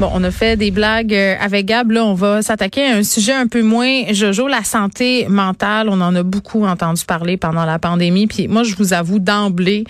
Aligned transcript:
Bon, 0.00 0.08
on 0.14 0.24
a 0.24 0.30
fait 0.30 0.56
des 0.56 0.70
blagues 0.70 1.12
euh, 1.12 1.34
avec 1.38 1.66
Gab. 1.66 1.90
Là, 1.90 2.06
on 2.06 2.14
va 2.14 2.40
s'attaquer 2.40 2.86
à 2.86 2.96
un 2.96 3.02
sujet 3.02 3.34
un 3.34 3.46
peu 3.46 3.60
moins 3.60 4.04
Jojo, 4.12 4.48
la 4.48 4.64
santé 4.64 5.26
mentale. 5.28 5.90
On 5.90 6.00
en 6.00 6.16
a 6.16 6.22
beaucoup 6.22 6.64
entendu 6.64 7.04
parler 7.04 7.36
pendant 7.36 7.66
la 7.66 7.78
pandémie. 7.78 8.26
Puis 8.26 8.48
moi, 8.48 8.62
je 8.62 8.74
vous 8.76 8.94
avoue 8.94 9.18
d'emblée 9.18 9.84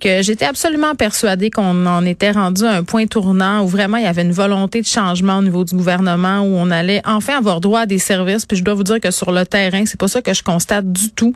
que 0.00 0.22
j'étais 0.22 0.46
absolument 0.46 0.94
persuadée 0.94 1.50
qu'on 1.50 1.86
en 1.86 2.04
était 2.04 2.32
rendu 2.32 2.64
à 2.64 2.72
un 2.72 2.82
point 2.82 3.06
tournant 3.06 3.62
où 3.62 3.68
vraiment 3.68 3.98
il 3.98 4.04
y 4.04 4.06
avait 4.06 4.22
une 4.22 4.32
volonté 4.32 4.80
de 4.80 4.86
changement 4.86 5.38
au 5.38 5.42
niveau 5.42 5.64
du 5.64 5.76
gouvernement, 5.76 6.40
où 6.40 6.56
on 6.56 6.70
allait 6.70 7.02
enfin 7.04 7.38
avoir 7.38 7.60
droit 7.60 7.80
à 7.80 7.86
des 7.86 7.98
services. 7.98 8.46
Puis 8.46 8.56
je 8.56 8.64
dois 8.64 8.74
vous 8.74 8.82
dire 8.82 9.00
que 9.00 9.10
sur 9.10 9.30
le 9.30 9.46
terrain, 9.46 9.84
c'est 9.86 10.00
pas 10.00 10.08
ça 10.08 10.22
que 10.22 10.34
je 10.34 10.42
constate 10.42 10.90
du 10.90 11.10
tout. 11.10 11.34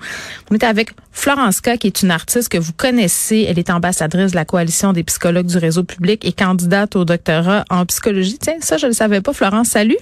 On 0.50 0.54
est 0.54 0.64
avec 0.64 0.90
Florence 1.12 1.60
K, 1.60 1.78
qui 1.78 1.86
est 1.86 2.02
une 2.02 2.10
artiste 2.10 2.48
que 2.48 2.58
vous 2.58 2.72
connaissez. 2.72 3.46
Elle 3.48 3.58
est 3.58 3.70
ambassadrice 3.70 4.32
de 4.32 4.36
la 4.36 4.44
coalition 4.44 4.92
des 4.92 5.04
psychologues 5.04 5.46
du 5.46 5.58
réseau 5.58 5.84
public 5.84 6.24
et 6.24 6.32
candidate 6.32 6.96
au 6.96 7.04
doctorat 7.04 7.64
en 7.70 7.86
psychologie. 7.86 8.38
Tiens, 8.40 8.56
ça, 8.60 8.78
je 8.78 8.86
le 8.86 8.92
savais 8.92 9.20
pas. 9.20 9.32
Florence, 9.32 9.68
salut. 9.68 9.98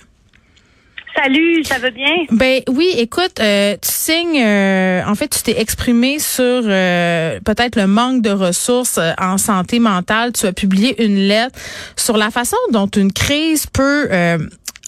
Salut, 1.15 1.63
ça 1.65 1.79
va 1.79 1.91
bien? 1.91 2.25
Ben 2.31 2.63
oui, 2.69 2.89
écoute, 2.97 3.39
euh, 3.41 3.77
tu 3.83 3.91
signes, 3.91 4.43
euh, 4.43 5.03
en 5.07 5.15
fait, 5.15 5.29
tu 5.29 5.43
t'es 5.43 5.61
exprimé 5.61 6.19
sur 6.19 6.43
euh, 6.65 7.39
peut-être 7.45 7.77
le 7.77 7.87
manque 7.87 8.23
de 8.23 8.31
ressources 8.31 8.99
euh, 8.99 9.13
en 9.21 9.37
santé 9.37 9.79
mentale. 9.79 10.33
Tu 10.33 10.47
as 10.47 10.53
publié 10.53 11.05
une 11.05 11.17
lettre 11.17 11.59
sur 11.97 12.17
la 12.17 12.31
façon 12.31 12.57
dont 12.71 12.87
une 12.87 13.13
crise 13.13 13.67
peut 13.67 14.09
euh, 14.11 14.39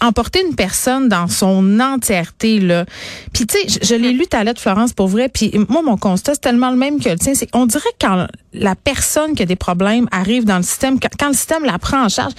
emporter 0.04 0.42
une 0.46 0.54
personne 0.54 1.08
dans 1.08 1.28
son 1.28 1.80
entièreté 1.80 2.60
là. 2.60 2.84
Puis 3.32 3.46
tu 3.46 3.58
sais, 3.58 3.80
je, 3.82 3.86
je 3.86 3.94
l'ai 3.94 4.12
lu 4.12 4.26
ta 4.26 4.44
lettre 4.44 4.60
Florence 4.60 4.92
pour 4.92 5.08
vrai, 5.08 5.28
puis 5.28 5.52
moi 5.68 5.82
mon 5.82 5.96
constat 5.96 6.34
c'est 6.34 6.40
tellement 6.40 6.70
le 6.70 6.76
même 6.76 7.00
que 7.00 7.08
le 7.08 7.18
tien, 7.18 7.34
c'est 7.34 7.48
on 7.54 7.66
dirait 7.66 7.90
que 7.98 8.06
quand 8.06 8.26
la 8.52 8.74
personne 8.74 9.34
qui 9.34 9.42
a 9.42 9.46
des 9.46 9.56
problèmes 9.56 10.08
arrive 10.12 10.44
dans 10.44 10.56
le 10.56 10.62
système 10.62 11.00
quand, 11.00 11.10
quand 11.18 11.28
le 11.28 11.34
système 11.34 11.64
la 11.64 11.78
prend 11.78 12.04
en 12.04 12.08
charge, 12.08 12.32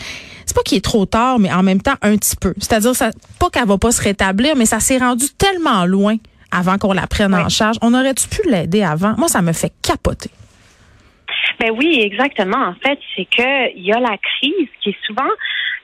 c'est 0.46 0.56
pas 0.56 0.64
qu'il 0.64 0.78
est 0.78 0.86
trop 0.86 1.06
tard, 1.06 1.40
mais 1.40 1.52
en 1.52 1.64
même 1.64 1.82
temps 1.82 1.96
un 2.02 2.16
petit 2.18 2.36
peu. 2.36 2.54
C'est-à-dire 2.58 2.96
ça 2.96 3.12
pas 3.40 3.50
qu'elle 3.50 3.68
va 3.68 3.78
pas 3.78 3.92
se 3.92 4.02
rétablir, 4.02 4.56
mais 4.56 4.66
ça 4.66 4.80
s'est 4.80 4.98
rendu 4.98 5.26
tellement 5.38 5.86
loin 5.86 6.16
avant 6.52 6.78
qu'on 6.78 6.94
la 6.94 7.08
prenne 7.08 7.34
en 7.34 7.50
charge. 7.50 7.78
On 7.82 7.94
aurait-tu 7.94 8.28
pu 8.28 8.48
l'aider 8.50 8.84
avant? 8.84 9.16
Moi 9.18 9.28
ça 9.28 9.42
me 9.42 9.54
fait 9.54 9.74
capoter. 9.82 10.30
Ben 11.60 11.72
oui, 11.72 12.00
exactement. 12.02 12.58
En 12.58 12.74
fait, 12.76 13.00
c'est 13.16 13.26
que 13.26 13.76
il 13.76 13.86
y 13.86 13.94
a 13.94 14.00
la 14.00 14.18
crise 14.18 14.68
qui 14.82 14.90
est 14.90 14.98
souvent 15.06 15.24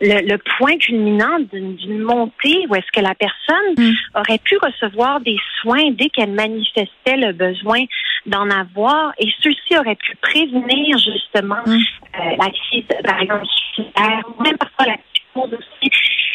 le, 0.02 0.28
le 0.28 0.38
point 0.58 0.78
culminant 0.78 1.40
d'une 1.52 2.00
montée 2.00 2.66
où 2.70 2.76
est-ce 2.76 2.92
que 2.94 3.02
la 3.02 3.16
personne 3.16 3.38
Mm. 3.78 3.92
aurait 4.16 4.40
pu 4.40 4.58
recevoir 4.58 5.20
des 5.22 5.38
soins 5.62 5.92
dès 5.92 6.10
qu'elle 6.10 6.32
manifestait 6.32 7.18
le 7.18 7.32
besoin 7.34 7.84
d'en 8.26 8.50
avoir 8.50 9.14
et 9.20 9.28
ceux-ci 9.42 9.78
auraient 9.78 9.96
pu 9.96 10.16
prévenir 10.22 10.98
justement 10.98 11.62
Mm. 11.66 11.72
euh, 11.72 12.36
la 12.40 12.50
crise, 12.50 12.86
par 13.04 13.22
exemple, 13.22 13.46
suicidaire, 13.74 14.22
ou 14.38 14.44
même 14.44 14.58
parfois 14.58 14.86
la 14.88 14.98
aussi. 15.36 15.90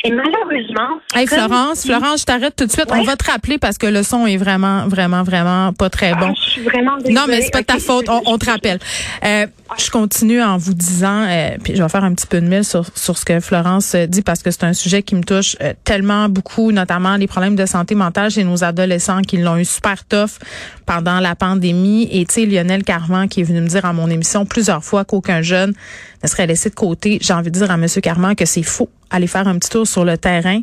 Et 0.05 0.11
malheureusement, 0.11 1.01
Hey 1.15 1.27
Florence, 1.27 1.85
Florence, 1.85 2.21
je 2.21 2.25
t'arrête 2.27 2.55
tout 2.55 2.67
de 2.67 2.71
suite. 2.71 2.89
Ouais. 2.91 2.99
On 3.01 3.03
va 3.03 3.17
te 3.17 3.29
rappeler 3.29 3.59
parce 3.59 3.77
que 3.77 3.87
le 3.87 4.05
son 4.05 4.25
est 4.27 4.37
vraiment, 4.37 4.87
vraiment, 4.87 5.25
vraiment 5.25 5.73
pas 5.73 5.91
très 5.91 6.13
Ah, 6.13 6.21
bon. 6.21 6.35
je 6.35 6.51
suis 6.51 6.63
vraiment 6.63 6.97
désolée. 6.99 7.15
Non, 7.15 7.23
mais 7.29 7.41
c'est 7.43 7.51
pas 7.51 7.65
ta 7.65 7.79
faute. 7.79 8.09
On, 8.09 8.23
on 8.27 8.39
te 8.39 8.49
rappelle. 8.49 8.79
Euh, 9.25 9.47
je 9.79 9.91
continue 9.91 10.41
en 10.41 10.59
vous 10.59 10.75
disant, 10.75 11.25
euh, 11.29 11.57
puis 11.63 11.75
je 11.75 11.83
vais 11.83 11.89
faire 11.89 12.05
un 12.05 12.15
petit 12.15 12.27
peu 12.29 12.41
de 12.41 12.47
mille 12.47 12.63
sur, 12.65 12.85
sur 12.95 13.19
ce 13.19 13.25
que 13.25 13.41
Florence 13.41 13.97
euh, 13.97 14.07
dit 14.07 14.23
parce 14.23 14.43
que 14.45 14.53
c'est 14.53 14.63
un 14.63 14.75
sujet 14.75 15.03
qui 15.03 15.17
me 15.17 15.25
touche 15.25 15.57
euh, 15.61 15.73
tellement 15.83 16.29
beaucoup, 16.29 16.71
notamment 16.71 17.17
les 17.17 17.27
problèmes 17.27 17.57
de 17.57 17.67
santé 17.67 17.97
mentale 17.97 18.31
chez 18.31 18.45
nos 18.45 18.63
adolescents 18.63 19.23
qui 19.23 19.39
l'ont 19.39 19.57
eu 19.57 19.65
super 19.65 20.05
tough 20.05 20.39
pendant 20.85 21.19
la 21.19 21.35
pandémie. 21.35 22.09
Et 22.13 22.25
tu 22.27 22.35
sais, 22.35 22.47
Lionel 22.47 22.85
Carman 22.85 23.29
qui 23.29 23.41
est 23.41 23.45
venu 23.45 23.61
me 23.61 23.67
dire 23.69 23.85
à 23.85 23.93
mon 23.93 24.09
émission 24.09 24.47
plusieurs 24.47 24.85
fois 24.85 25.05
qu'aucun 25.05 25.43
jeune 25.43 25.73
ne 26.23 26.29
serait 26.29 26.47
laissé 26.47 26.71
de 26.71 26.77
côté. 26.77 27.19
J'ai 27.21 27.33
envie 27.33 27.51
de 27.51 27.59
dire 27.59 27.71
à 27.73 27.77
Monsieur 27.77 28.01
Carman 28.01 28.37
que 28.37 28.45
c'est 28.45 28.63
faux. 28.63 28.86
Aller 29.11 29.27
faire 29.27 29.47
un 29.47 29.59
petit 29.59 29.71
tour 29.71 29.87
sur 29.87 30.05
le 30.05 30.19
terrain 30.19 30.61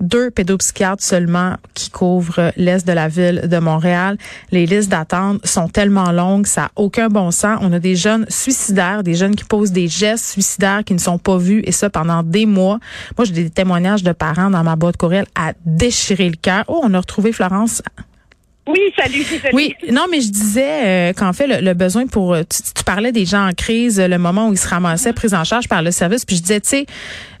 deux 0.00 0.30
pédopsychiatres 0.30 1.02
seulement 1.02 1.56
qui 1.74 1.90
couvrent 1.90 2.52
l'est 2.56 2.86
de 2.86 2.92
la 2.92 3.08
ville 3.08 3.42
de 3.46 3.58
Montréal. 3.58 4.16
Les 4.50 4.66
listes 4.66 4.88
d'attente 4.88 5.46
sont 5.46 5.68
tellement 5.68 6.10
longues, 6.10 6.46
ça 6.46 6.62
n'a 6.62 6.70
aucun 6.76 7.08
bon 7.08 7.30
sens. 7.30 7.58
On 7.60 7.72
a 7.72 7.78
des 7.78 7.96
jeunes 7.96 8.26
suicidaires, 8.28 9.02
des 9.02 9.14
jeunes 9.14 9.36
qui 9.36 9.44
posent 9.44 9.72
des 9.72 9.88
gestes 9.88 10.24
suicidaires 10.24 10.84
qui 10.84 10.94
ne 10.94 10.98
sont 10.98 11.18
pas 11.18 11.36
vus 11.36 11.62
et 11.64 11.72
ça 11.72 11.90
pendant 11.90 12.22
des 12.22 12.46
mois. 12.46 12.78
Moi, 13.16 13.26
j'ai 13.26 13.32
des 13.32 13.50
témoignages 13.50 14.02
de 14.02 14.12
parents 14.12 14.50
dans 14.50 14.64
ma 14.64 14.76
boîte 14.76 14.96
courriel 14.96 15.26
à 15.34 15.52
déchirer 15.64 16.28
le 16.28 16.36
cœur. 16.36 16.64
Oh, 16.68 16.80
on 16.82 16.94
a 16.94 16.98
retrouvé 16.98 17.32
Florence 17.32 17.82
Oui, 18.70 18.80
salut, 18.96 19.24
oui, 19.52 19.74
non, 19.90 20.02
mais 20.10 20.20
je 20.20 20.30
disais 20.30 20.64
euh, 20.84 21.12
qu'en 21.12 21.32
fait, 21.32 21.46
le, 21.46 21.60
le 21.60 21.74
besoin 21.74 22.06
pour... 22.06 22.34
euh, 22.34 22.42
Tu, 22.48 22.62
tu 22.74 22.84
parlais 22.84 23.12
des 23.12 23.24
gens 23.26 23.48
en 23.48 23.52
crise, 23.52 23.98
euh, 24.00 24.08
le 24.08 24.18
moment 24.18 24.48
où 24.48 24.52
ils 24.52 24.58
se 24.58 24.68
ramassaient 24.68 25.12
pris 25.12 25.34
en 25.34 25.44
charge 25.44 25.68
par 25.68 25.82
le 25.82 25.90
service, 25.90 26.24
puis 26.24 26.36
je 26.36 26.42
disais, 26.42 26.60
tu 26.60 26.68
sais, 26.68 26.86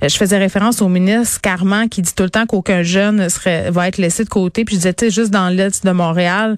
euh, 0.02 0.08
je 0.08 0.16
faisais 0.16 0.38
référence 0.38 0.82
au 0.82 0.88
ministre 0.88 1.40
Carman 1.40 1.88
qui 1.88 2.02
dit 2.02 2.14
tout 2.14 2.22
le 2.22 2.30
temps 2.30 2.46
qu'aucun 2.46 2.82
jeune 2.82 3.28
serait 3.28 3.70
va 3.70 3.88
être 3.88 3.98
laissé 3.98 4.24
de 4.24 4.28
côté, 4.28 4.64
puis 4.64 4.74
je 4.76 4.80
disais, 4.80 4.94
tu 4.94 5.06
sais, 5.06 5.10
juste 5.10 5.30
dans 5.30 5.48
l'Est 5.48 5.84
de 5.84 5.90
Montréal, 5.92 6.56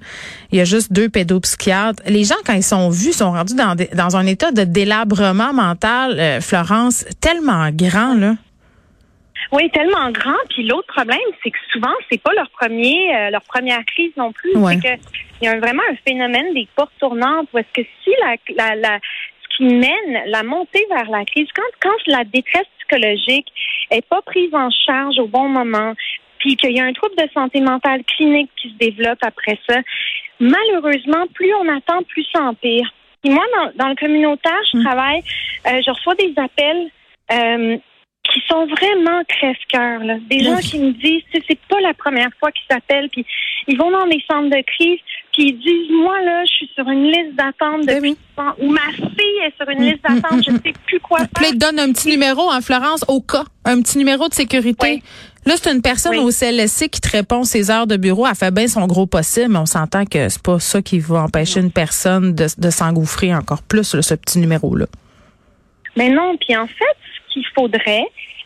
il 0.53 0.59
y 0.59 0.61
a 0.61 0.65
juste 0.65 0.93
deux 0.93 1.09
pédopsychiatres. 1.09 2.03
Les 2.09 2.25
gens, 2.25 2.35
quand 2.47 2.55
ils 2.55 2.63
sont 2.63 2.89
vus, 2.91 3.13
sont 3.13 3.33
rendus 3.33 3.55
dans, 3.55 3.75
des- 3.75 3.91
dans 3.95 4.17
un 4.17 4.27
état 4.27 4.53
de 4.53 4.65
délabrement 4.65 5.53
mental, 5.53 6.17
euh, 6.19 6.41
Florence, 6.41 7.05
tellement 7.21 7.69
grand, 7.71 8.15
là. 8.15 8.35
Oui, 9.53 9.71
tellement 9.71 10.11
grand. 10.11 10.39
Puis 10.51 10.65
l'autre 10.65 10.87
problème, 10.87 11.19
c'est 11.43 11.51
que 11.51 11.59
souvent, 11.73 11.93
c'est 12.11 12.21
pas 12.23 12.33
leur 12.35 12.49
premier, 12.51 13.15
euh, 13.15 13.31
leur 13.31 13.43
première 13.43 13.85
crise 13.85 14.13
non 14.17 14.33
plus. 14.33 14.57
Ouais. 14.57 14.75
C'est 14.83 14.97
que 14.97 15.03
il 15.41 15.47
y 15.47 15.49
a 15.49 15.59
vraiment 15.59 15.83
un 15.91 15.97
phénomène 16.07 16.55
des 16.55 16.69
portes 16.77 16.93
tournantes 17.01 17.49
où 17.53 17.59
est-ce 17.59 17.83
que 17.83 17.87
si 18.03 18.11
la, 18.21 18.37
la, 18.57 18.77
la, 18.77 18.99
ce 19.43 19.57
qui 19.57 19.65
mène 19.65 20.23
la 20.27 20.43
montée 20.43 20.87
vers 20.89 21.11
la 21.11 21.25
crise, 21.25 21.49
quand, 21.55 21.63
quand 21.81 21.97
la 22.07 22.25
détresse 22.25 22.67
psychologique 22.79 23.49
est 23.91 24.07
pas 24.07 24.23
prise 24.23 24.55
en 24.55 24.71
charge 24.71 25.19
au 25.19 25.27
bon 25.27 25.49
moment, 25.49 25.95
puis 26.39 26.57
qu'il 26.57 26.73
y 26.73 26.81
a 26.81 26.85
un 26.85 26.93
trouble 26.93 27.17
de 27.17 27.29
santé 27.35 27.61
mentale 27.61 28.03
clinique 28.05 28.51
qui 28.61 28.71
se 28.71 28.77
développe 28.77 29.19
après 29.23 29.59
ça, 29.69 29.79
malheureusement, 30.41 31.27
plus 31.35 31.53
on 31.55 31.69
attend, 31.69 32.03
plus 32.09 32.27
ça 32.33 32.43
empire. 32.43 32.93
Puis 33.23 33.33
moi, 33.33 33.45
dans, 33.55 33.85
dans 33.85 33.89
le 33.89 33.97
communautaire, 33.97 34.61
je 34.73 34.79
Mm. 34.79 34.85
travaille, 34.85 35.23
euh, 35.67 35.81
je 35.85 35.91
reçois 35.91 36.15
des 36.15 36.33
appels 36.37 36.91
euh, 37.33 37.77
qui 38.33 38.41
sont 38.49 38.67
vraiment 38.67 39.23
crève-cœur. 39.29 40.05
là. 40.05 40.15
Des 40.31 40.41
gens 40.45 40.57
qui 40.57 40.79
me 40.79 40.93
disent, 40.93 41.23
c'est 41.33 41.59
pas 41.69 41.81
la 41.81 41.93
première 41.95 42.31
fois 42.41 42.51
qu'ils 42.53 42.65
s'appellent, 42.71 43.09
puis 43.11 43.27
ils 43.69 43.77
vont 43.77 43.91
dans 43.91 44.07
des 44.07 44.23
centres 44.31 44.49
de 44.49 44.63
crise, 44.63 44.99
puis 45.33 45.49
ils 45.49 45.59
disent, 45.59 45.91
moi 46.03 46.21
là, 46.23 46.43
je 46.47 46.53
suis 46.53 46.71
sur 46.75 46.89
une 46.89 47.05
liste 47.09 47.35
d'attente 47.35 47.85
Ben 47.87 47.97
depuis 47.97 48.17
oui. 48.39 48.45
ou 48.61 48.71
ma 48.73 48.81
fille 48.93 49.39
est 49.47 49.55
sur 49.57 49.69
une 49.69 49.83
liste 49.83 50.03
d'attente, 50.03 50.43
je 50.47 50.53
sais 50.53 50.73
plus 50.87 51.01
quoi 51.01 51.19
Puis 51.35 51.45
faire. 51.45 51.53
il 51.55 51.59
te 51.59 51.65
donne 51.67 51.79
un 51.79 51.93
petit 51.93 52.09
numéro 52.09 52.51
en 52.51 52.61
Florence 52.61 53.05
au 53.09 53.21
cas, 53.21 53.45
un 53.65 53.81
petit 53.83 53.99
numéro 53.99 54.29
de 54.29 54.35
sécurité. 54.35 54.87
Oui. 54.97 55.03
Là, 55.45 55.55
c'est 55.61 55.73
une 55.73 55.83
personne 55.83 56.17
au 56.19 56.31
CLSC 56.31 56.89
qui 56.89 57.01
te 57.01 57.11
répond 57.11 57.43
ses 57.43 57.71
heures 57.73 57.89
de 57.89 57.97
bureau. 57.97 58.27
Elle 58.29 58.35
fait 58.37 58.55
bien 58.55 58.69
son 58.69 58.87
gros 58.87 59.07
possible, 59.07 59.49
mais 59.51 59.59
on 59.59 59.67
s'entend 59.67 60.05
que 60.05 60.29
c'est 60.29 60.41
pas 60.43 60.61
ça 60.61 60.81
qui 60.83 61.01
va 61.01 61.23
empêcher 61.25 61.59
une 61.59 61.73
personne 61.73 62.33
de, 62.35 62.47
de 62.59 62.71
s'engouffrer 62.71 63.35
encore 63.35 63.63
plus, 63.63 63.95
là, 63.95 64.03
ce 64.03 64.15
petit 64.15 64.39
numéro-là. 64.39 64.87
Mais 65.97 66.09
non, 66.11 66.37
puis 66.39 66.57
en 66.57 66.67
fait, 66.69 66.97
ce 67.17 67.22
qu'il 67.33 67.47
faudrait, 67.55 68.05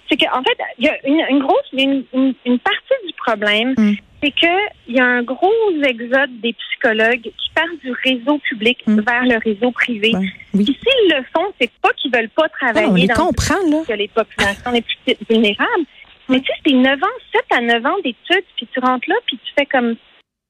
c'est 0.08 0.16
qu'en 0.16 0.42
fait, 0.42 0.56
il 0.78 0.84
y 0.86 0.88
a 0.88 1.06
une, 1.06 1.20
une 1.30 1.40
grosse, 1.40 1.68
une, 1.72 2.04
une- 2.14 2.34
une 2.44 2.58
partie 2.60 3.06
du 3.06 3.12
problème, 3.14 3.74
Mm. 3.76 3.94
c'est 4.22 4.30
que 4.30 4.56
il 4.88 4.96
y 4.96 5.00
a 5.00 5.04
un 5.04 5.22
gros 5.22 5.52
exode 5.82 6.40
des 6.40 6.52
psychologues 6.52 7.22
qui 7.22 7.50
partent 7.54 7.80
du 7.82 7.92
réseau 8.04 8.38
public 8.38 8.78
Mm. 8.86 9.00
vers 9.00 9.24
le 9.24 9.38
réseau 9.38 9.70
privé. 9.72 10.12
Oui. 10.14 10.64
Puis 10.64 10.78
s'ils 10.80 11.16
le 11.16 11.22
font, 11.34 11.52
c'est 11.60 11.70
pas 11.82 11.90
qu'ils 11.96 12.12
veulent 12.14 12.28
pas 12.30 12.44
Ah, 12.46 12.58
travailler 12.60 12.86
on 12.88 12.94
les 12.94 13.06
dans 13.08 13.14
comprend, 13.26 13.56
là. 13.70 13.82
que 13.86 13.92
les 13.94 14.08
populations 14.08 14.70
les 14.70 14.82
plus 14.82 15.14
vulnérables. 15.28 15.84
Mais 16.28 16.40
tu 16.40 16.46
sais, 16.46 16.58
c'est 16.66 16.72
9 16.72 17.02
ans, 17.02 17.18
7 17.32 17.44
à 17.58 17.60
9 17.60 17.86
ans 17.86 17.96
d'études, 18.04 18.44
puis 18.56 18.66
tu 18.72 18.80
rentres 18.80 19.08
là, 19.08 19.14
puis 19.26 19.38
tu 19.44 19.52
fais 19.58 19.66
comme 19.66 19.94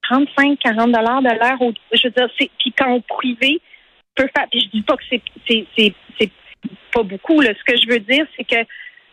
35, 0.03 0.59
40 0.61 0.93
dollars 0.93 1.21
de 1.23 1.29
l'heure. 1.29 1.59
Je 1.93 2.07
veux 2.09 2.11
dire, 2.17 2.29
c'est, 2.39 2.51
puis 2.59 2.73
quand 2.77 2.93
au 2.95 3.01
privé, 3.01 3.61
peux 4.15 4.29
faire. 4.35 4.47
Puis 4.51 4.61
je 4.61 4.69
dis 4.79 4.83
pas 4.83 4.97
que 4.97 5.03
c'est 5.11 5.21
c'est 5.49 5.67
c'est 5.77 5.93
c'est 6.19 6.31
pas 6.93 7.03
beaucoup. 7.03 7.41
Là. 7.41 7.51
Ce 7.59 7.65
que 7.73 7.79
je 7.79 7.89
veux 7.89 8.01
dire, 8.01 8.27
c'est 8.37 8.45
que 8.45 8.63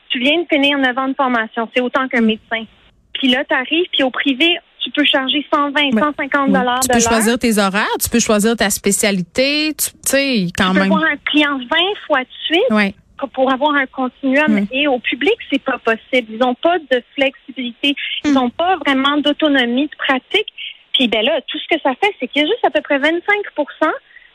tu 0.09 0.19
viens 0.19 0.41
de 0.41 0.47
finir 0.51 0.77
9 0.77 0.97
ans 0.97 1.07
de 1.09 1.15
formation, 1.15 1.69
c'est 1.75 1.81
autant 1.81 2.07
qu'un 2.07 2.21
médecin. 2.21 2.65
Puis 3.13 3.29
là, 3.29 3.43
tu 3.45 3.55
arrives, 3.55 3.85
puis 3.91 4.03
au 4.03 4.09
privé, 4.11 4.57
tu 4.83 4.91
peux 4.91 5.05
charger 5.05 5.45
120, 5.53 5.97
150 5.97 6.47
dollars 6.51 6.79
Tu 6.81 6.89
peux 6.89 6.99
choisir 6.99 7.39
tes 7.39 7.57
horaires, 7.57 7.87
tu 8.01 8.09
peux 8.09 8.19
choisir 8.19 8.55
ta 8.55 8.69
spécialité, 8.69 9.73
tu 9.75 9.91
sais, 10.03 10.47
quand 10.57 10.69
Tu 10.69 10.73
peux 10.73 10.79
même. 10.81 10.89
voir 10.89 11.03
un 11.03 11.17
client 11.25 11.57
20 11.57 11.65
fois 12.05 12.21
de 12.21 12.27
suite 12.45 12.69
Ouais. 12.71 12.93
pour 13.33 13.51
avoir 13.51 13.73
un 13.75 13.85
continuum. 13.85 14.61
Mm. 14.61 14.67
Et 14.71 14.87
au 14.87 14.99
public, 14.99 15.35
c'est 15.49 15.61
pas 15.63 15.77
possible. 15.77 16.27
Ils 16.33 16.39
n'ont 16.39 16.55
pas 16.55 16.77
de 16.79 17.01
flexibilité. 17.15 17.95
Ils 18.25 18.31
Mm. 18.31 18.33
n'ont 18.33 18.49
pas 18.49 18.75
vraiment 18.85 19.17
d'autonomie 19.17 19.85
de 19.87 19.95
pratique. 19.97 20.47
Puis 20.93 21.07
ben 21.07 21.23
là, 21.23 21.39
tout 21.47 21.57
ce 21.57 21.75
que 21.75 21.81
ça 21.81 21.91
fait, 22.01 22.13
c'est 22.19 22.27
qu'il 22.27 22.41
y 22.41 22.45
a 22.45 22.47
juste 22.47 22.65
à 22.65 22.69
peu 22.69 22.81
près 22.81 22.99
25 22.99 23.13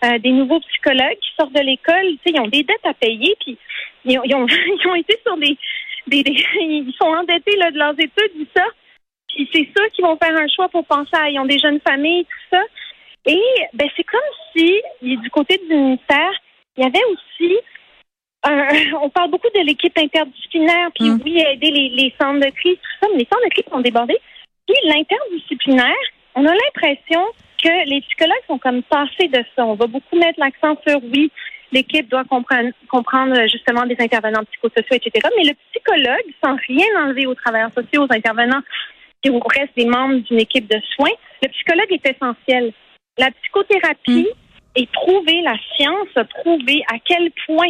euh, 0.04 0.18
des 0.18 0.30
nouveaux 0.30 0.60
psychologues 0.60 1.18
qui 1.20 1.30
sortent 1.38 1.52
de 1.54 1.60
l'école. 1.60 2.04
Tu 2.04 2.18
sais, 2.26 2.34
ils 2.34 2.40
ont 2.40 2.48
des 2.48 2.62
dettes 2.62 2.84
à 2.84 2.94
payer, 2.94 3.36
puis 3.40 3.58
ils 4.04 4.18
ont, 4.18 4.22
ils 4.24 4.34
ont, 4.34 4.46
ils 4.82 4.86
ont 4.88 4.94
été 4.94 5.18
sur 5.26 5.36
des, 5.36 5.56
des, 6.06 6.22
des- 6.22 6.44
Ils 6.60 6.94
sont 7.00 7.08
endettés 7.08 7.56
là, 7.56 7.70
de 7.70 7.78
leurs 7.78 7.98
études, 7.98 8.32
tout 8.34 8.46
ça. 8.56 8.64
Puis 9.28 9.48
c'est 9.52 9.68
ça 9.76 9.88
qui 9.90 10.02
vont 10.02 10.16
faire 10.16 10.36
un 10.36 10.48
choix 10.48 10.68
pour 10.68 10.84
penser 10.86 11.10
à... 11.14 11.28
Ils 11.30 11.38
ont 11.38 11.44
des 11.46 11.58
jeunes 11.58 11.80
familles, 11.86 12.24
tout 12.24 12.56
ça. 12.56 12.62
Et 13.26 13.42
ben 13.74 13.88
c'est 13.96 14.04
comme 14.04 14.20
si, 14.56 14.80
du 15.02 15.30
côté 15.30 15.58
du 15.68 15.74
ministère, 15.74 16.30
il 16.76 16.84
y 16.84 16.86
avait 16.86 17.04
aussi 17.12 17.56
on 19.02 19.10
parle 19.10 19.30
beaucoup 19.30 19.50
de 19.54 19.60
l'équipe 19.62 19.96
interdisciplinaire, 19.98 20.90
puis 20.94 21.10
Mm. 21.10 21.20
oui, 21.24 21.40
aider 21.40 21.70
les, 21.72 21.88
les 21.90 22.14
centres 22.20 22.38
de 22.40 22.50
crise, 22.50 22.76
tout 22.76 22.96
ça, 23.02 23.08
mais 23.12 23.18
les 23.18 23.28
centres 23.30 23.44
de 23.44 23.50
crise 23.50 23.64
sont 23.70 23.80
débordés. 23.80 24.16
Puis 24.66 24.76
l'interdisciplinaire, 24.84 25.96
on 26.36 26.46
a 26.46 26.52
l'impression 26.54 27.26
que 27.62 27.88
les 27.88 28.00
psychologues 28.02 28.46
sont 28.46 28.58
comme 28.58 28.82
passés 28.82 29.28
de 29.28 29.44
ça. 29.54 29.66
On 29.66 29.74
va 29.74 29.86
beaucoup 29.86 30.16
mettre 30.16 30.38
l'accent 30.38 30.76
sur 30.86 31.02
oui, 31.12 31.30
l'équipe 31.72 32.08
doit 32.08 32.24
comprendre, 32.24 32.70
comprendre 32.88 33.38
euh, 33.38 33.46
justement 33.48 33.84
des 33.86 33.96
intervenants 33.98 34.44
psychosociaux, 34.44 34.96
etc. 34.96 35.28
Mais 35.36 35.44
le 35.44 35.54
psychologue, 35.70 36.34
sans 36.42 36.56
rien 36.66 36.86
enlever 37.04 37.26
aux 37.26 37.34
travailleurs 37.34 37.72
sociaux, 37.74 38.04
aux 38.04 38.14
intervenants 38.14 38.62
et 39.24 39.30
au 39.30 39.40
reste 39.40 39.76
des 39.76 39.86
membres 39.86 40.20
d'une 40.20 40.40
équipe 40.40 40.70
de 40.70 40.80
soins, 40.94 41.10
le 41.42 41.48
psychologue 41.48 41.90
est 41.90 42.14
essentiel. 42.14 42.72
La 43.18 43.30
psychothérapie 43.30 44.28
est 44.74 44.90
prouvée, 44.92 45.40
la 45.42 45.56
science 45.74 46.08
a 46.16 46.24
prouvé 46.24 46.82
à 46.92 46.98
quel 47.04 47.30
point 47.46 47.68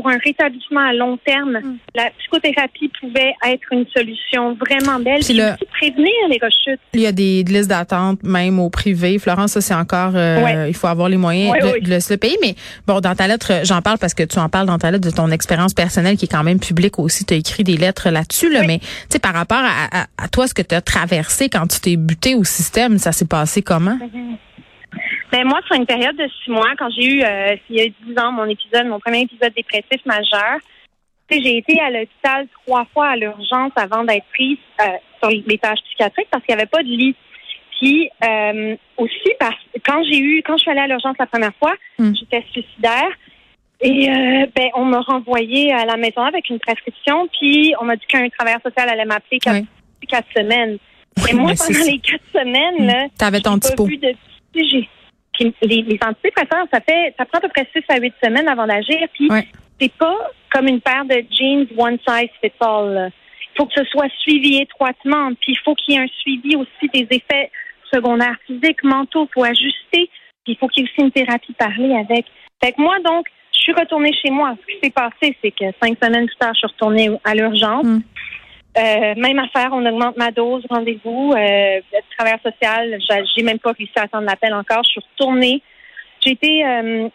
pour 0.00 0.08
un 0.08 0.18
rétablissement 0.24 0.80
à 0.80 0.92
long 0.92 1.16
terme, 1.24 1.58
Mm. 1.62 1.76
la 1.96 2.10
psychothérapie 2.18 2.90
pouvait 3.00 3.34
être 3.46 3.62
une 3.72 3.84
solution 3.94 4.54
vraiment 4.54 5.00
belle. 5.00 5.20
Puis 5.24 5.34
le- 5.34 5.54
prévenir 5.72 6.12
les 6.30 6.38
rechutes. 6.40 6.80
Il 6.94 7.00
y 7.00 7.06
a 7.06 7.12
des 7.12 7.42
listes 7.42 7.68
d'attente 7.68 8.22
même 8.22 8.58
au 8.60 8.70
privé. 8.70 9.18
Florence, 9.18 9.52
ça 9.52 9.60
c'est 9.60 9.74
encore, 9.74 10.12
euh, 10.14 10.42
Ouais. 10.42 10.70
il 10.70 10.74
faut 10.74 10.86
avoir 10.86 11.08
les 11.08 11.16
moyens 11.16 11.52
Ouais, 11.52 11.80
de, 11.80 11.84
de 11.84 11.90
le 12.10 12.16
payer. 12.16 12.36
Mais 12.42 12.54
bon, 12.86 13.00
dans 13.00 13.14
ta 13.14 13.26
lettre, 13.26 13.52
j'en 13.64 13.82
parle 13.82 13.98
parce 13.98 14.14
que 14.14 14.22
tu 14.22 14.38
en 14.38 14.48
parles 14.48 14.66
dans 14.66 14.78
ta 14.78 14.90
lettre 14.90 15.04
de 15.08 15.14
ton 15.14 15.30
expérience 15.30 15.74
personnelle 15.74 16.16
qui 16.16 16.26
est 16.26 16.28
quand 16.28 16.44
même 16.44 16.60
publique 16.60 16.98
aussi. 16.98 17.24
Tu 17.24 17.34
as 17.34 17.36
écrit 17.38 17.64
des 17.64 17.76
lettres 17.76 18.10
là-dessus. 18.10 18.52
Là, 18.52 18.60
Oui. 18.60 18.66
Mais 18.68 18.78
tu 18.78 18.86
sais, 19.10 19.18
par 19.18 19.34
rapport 19.34 19.58
à, 19.62 20.02
à, 20.02 20.06
à 20.16 20.28
toi, 20.28 20.46
ce 20.46 20.54
que 20.54 20.62
tu 20.62 20.74
as 20.74 20.80
traversé 20.80 21.48
quand 21.48 21.66
tu 21.66 21.80
t'es 21.80 21.96
buté 21.96 22.34
au 22.34 22.44
système, 22.44 22.98
ça 22.98 23.12
s'est 23.12 23.26
passé 23.26 23.62
comment? 23.62 23.98
Ben 25.30 25.44
moi, 25.46 25.60
sur 25.66 25.76
une 25.76 25.86
période 25.86 26.16
de 26.16 26.26
six 26.42 26.50
mois, 26.50 26.70
quand 26.78 26.88
j'ai 26.90 27.04
eu, 27.04 27.22
euh, 27.22 27.56
il 27.68 27.76
y 27.76 27.80
a 27.82 27.84
dix 27.86 28.18
ans, 28.18 28.32
mon 28.32 28.46
épisode, 28.46 28.86
mon 28.86 28.98
premier 28.98 29.20
épisode 29.22 29.52
dépressif 29.54 30.04
majeur, 30.06 30.58
j'ai 31.30 31.58
été 31.58 31.78
à 31.80 31.90
l'hôpital 31.90 32.46
trois 32.64 32.86
fois 32.94 33.08
à 33.08 33.16
l'urgence 33.16 33.72
avant 33.76 34.04
d'être 34.04 34.24
prise 34.32 34.56
euh, 34.80 34.84
sur 35.20 35.28
les 35.46 35.58
tâches 35.58 35.80
psychiatriques 35.84 36.28
parce 36.30 36.42
qu'il 36.44 36.54
n'y 36.54 36.60
avait 36.62 36.70
pas 36.70 36.82
de 36.82 36.88
lit. 36.88 37.14
Puis 37.78 38.08
euh, 38.24 38.74
aussi 38.96 39.30
parce 39.38 39.54
quand 39.86 40.02
j'ai 40.04 40.18
eu, 40.18 40.42
quand 40.42 40.56
je 40.56 40.62
suis 40.62 40.70
allée 40.70 40.80
à 40.80 40.86
l'urgence 40.88 41.16
la 41.18 41.26
première 41.26 41.54
fois, 41.58 41.74
Mm. 41.98 42.14
j'étais 42.18 42.44
suicidaire. 42.50 43.10
Et 43.80 44.08
euh, 44.10 44.46
ben 44.56 44.68
on 44.74 44.84
m'a 44.86 45.00
renvoyée 45.00 45.72
à 45.72 45.84
la 45.84 45.96
maison 45.96 46.22
avec 46.22 46.48
une 46.48 46.58
prescription, 46.58 47.28
puis 47.38 47.74
on 47.80 47.84
m'a 47.84 47.94
dit 47.96 48.06
qu'un 48.06 48.28
travailleur 48.30 48.60
social 48.62 48.88
allait 48.88 49.04
m'appeler 49.04 49.38
quatre, 49.38 49.64
quatre 50.08 50.28
semaines. 50.36 50.78
Et 51.30 51.34
moi, 51.34 51.52
pendant 51.56 51.84
les 51.84 51.98
quatre 51.98 52.24
semaines, 52.32 52.86
là, 52.86 53.06
Tu 53.18 53.24
avais 53.24 53.40
ton 53.40 53.58
pas 53.58 53.68
vu 53.84 53.96
de 53.98 54.12
j'ai- 54.54 54.88
puis 55.38 55.54
les, 55.62 55.82
les 55.82 55.98
antidépresseurs, 56.04 56.66
ça 56.72 56.80
fait 56.80 57.14
ça 57.18 57.24
prend 57.24 57.38
à 57.38 57.40
peu 57.42 57.48
près 57.48 57.66
6 57.74 57.82
à 57.88 57.98
8 57.98 58.14
semaines 58.22 58.48
avant 58.48 58.66
d'agir. 58.66 58.98
Puis 59.14 59.28
Ouais. 59.30 59.46
c'est 59.80 59.92
pas 59.92 60.16
comme 60.52 60.66
une 60.68 60.80
paire 60.80 61.04
de 61.04 61.24
jeans 61.30 61.66
one 61.76 61.98
size 62.06 62.30
fits 62.42 62.52
all. 62.60 63.10
Il 63.54 63.56
faut 63.58 63.66
que 63.66 63.74
ce 63.76 63.84
soit 63.84 64.08
suivi 64.20 64.56
étroitement. 64.58 65.30
Puis 65.40 65.52
il 65.52 65.58
faut 65.64 65.74
qu'il 65.74 65.94
y 65.94 65.98
ait 65.98 66.02
un 66.02 66.08
suivi 66.20 66.56
aussi 66.56 66.88
des 66.92 67.06
effets 67.10 67.50
secondaires 67.92 68.36
physiques, 68.46 68.82
mentaux. 68.84 69.28
Il 69.30 69.32
faut 69.34 69.44
ajuster. 69.44 70.10
Puis 70.44 70.52
il 70.54 70.56
faut 70.56 70.68
qu'il 70.68 70.84
y 70.84 70.86
ait 70.86 70.90
aussi 70.90 71.04
une 71.04 71.10
thérapie 71.12 71.52
parlée 71.54 71.94
avec. 71.94 72.26
Fait 72.62 72.72
que 72.72 72.80
moi, 72.80 72.98
donc, 73.04 73.26
je 73.52 73.58
suis 73.58 73.72
retournée 73.72 74.12
chez 74.12 74.30
moi. 74.30 74.54
Ce 74.60 74.72
qui 74.72 74.78
s'est 74.82 74.90
passé, 74.90 75.36
c'est 75.42 75.50
que 75.50 75.64
cinq 75.82 75.96
semaines 76.02 76.26
plus 76.26 76.36
tard, 76.36 76.52
je 76.54 76.58
suis 76.58 76.66
retournée 76.68 77.10
à 77.24 77.34
l'urgence. 77.34 77.84
Mm. 77.84 78.00
Euh, 78.78 79.14
même 79.16 79.38
affaire, 79.38 79.70
on 79.72 79.84
augmente 79.84 80.16
ma 80.16 80.30
dose, 80.30 80.64
rendez-vous. 80.70 81.32
Euh, 81.36 81.80
travailleur 82.16 82.40
social, 82.42 82.98
j'ai- 83.36 83.42
même 83.42 83.58
pas 83.58 83.72
réussi 83.72 83.92
à 83.96 84.02
attendre 84.02 84.26
l'appel 84.26 84.54
encore. 84.54 84.82
Je 84.84 84.90
suis 84.90 85.00
retournée. 85.12 85.62
J'ai 86.20 86.32
été 86.32 86.64
euh, 86.64 87.08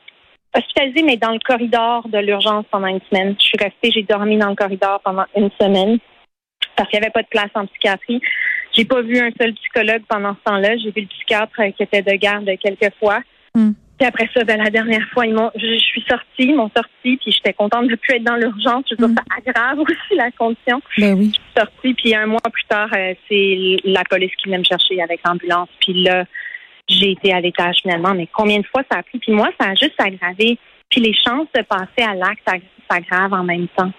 hospitalisée, 0.55 1.03
mais 1.03 1.17
dans 1.17 1.31
le 1.31 1.39
corridor 1.39 2.07
de 2.09 2.17
l'urgence 2.19 2.65
pendant 2.69 2.87
une 2.87 3.01
semaine. 3.09 3.35
Je 3.39 3.45
suis 3.45 3.57
restée, 3.57 3.91
j'ai 3.91 4.03
dormi 4.03 4.37
dans 4.37 4.49
le 4.49 4.55
corridor 4.55 4.99
pendant 5.03 5.25
une 5.35 5.49
semaine 5.59 5.99
parce 6.75 6.89
qu'il 6.89 6.99
n'y 6.99 7.05
avait 7.05 7.11
pas 7.13 7.21
de 7.21 7.27
place 7.27 7.49
en 7.55 7.65
psychiatrie. 7.67 8.21
J'ai 8.75 8.85
pas 8.85 9.01
vu 9.01 9.19
un 9.19 9.29
seul 9.39 9.53
psychologue 9.53 10.03
pendant 10.07 10.33
ce 10.33 10.43
temps-là. 10.51 10.77
J'ai 10.77 10.91
vu 10.91 11.01
le 11.01 11.07
psychiatre 11.07 11.59
euh, 11.59 11.71
qui 11.71 11.83
était 11.83 12.01
de 12.01 12.13
garde 12.13 12.49
quelques 12.59 12.93
fois. 12.99 13.19
Mm. 13.55 13.71
Puis 13.99 14.07
après 14.07 14.27
ça, 14.33 14.43
ben, 14.43 14.57
la 14.61 14.69
dernière 14.69 15.07
fois, 15.13 15.25
ils 15.27 15.33
m'ont, 15.35 15.51
je, 15.55 15.65
je 15.65 15.77
suis 15.83 16.03
sortie, 16.09 16.25
ils 16.39 16.55
m'ont 16.55 16.69
sortie, 16.75 17.17
puis 17.17 17.31
j'étais 17.31 17.53
contente 17.53 17.85
de 17.85 17.91
ne 17.91 17.95
plus 17.95 18.15
être 18.15 18.23
dans 18.23 18.35
l'urgence. 18.35 18.83
Je 18.89 18.95
veux 18.95 19.07
dire, 19.07 19.09
Mm. 19.09 19.15
ça 19.15 19.51
aggrave 19.51 19.79
aussi 19.81 20.15
la 20.15 20.31
condition 20.31 20.81
Ben 20.97 21.13
oui. 21.13 21.31
sortie, 21.55 21.93
puis 21.93 22.15
un 22.15 22.25
mois 22.25 22.39
plus 22.51 22.63
tard, 22.67 22.89
euh, 22.95 23.13
c'est 23.29 23.77
la 23.83 24.03
police 24.03 24.31
qui 24.37 24.45
venait 24.49 24.57
me 24.57 24.63
chercher 24.63 25.01
avec 25.01 25.19
l'ambulance. 25.25 25.69
Puis 25.79 26.03
là, 26.03 26.25
j'ai 26.89 27.11
été 27.11 27.33
à 27.33 27.39
l'étage 27.39 27.77
finalement. 27.81 28.13
Mais 28.13 28.27
combien 28.33 28.59
de 28.59 28.65
fois 28.65 28.81
ça 28.91 28.99
a 28.99 29.03
pris? 29.03 29.19
Puis 29.19 29.31
moi, 29.31 29.49
ça 29.59 29.69
a 29.69 29.75
juste 29.75 29.95
aggravé. 29.99 30.57
Puis 30.89 30.99
les 31.01 31.13
chances 31.13 31.47
de 31.55 31.61
passer 31.61 32.01
à 32.07 32.13
l'acte 32.15 32.47
ag- 32.47 32.61
s'aggravent 32.91 33.33
en 33.33 33.43
même 33.43 33.67
temps. 33.69 33.91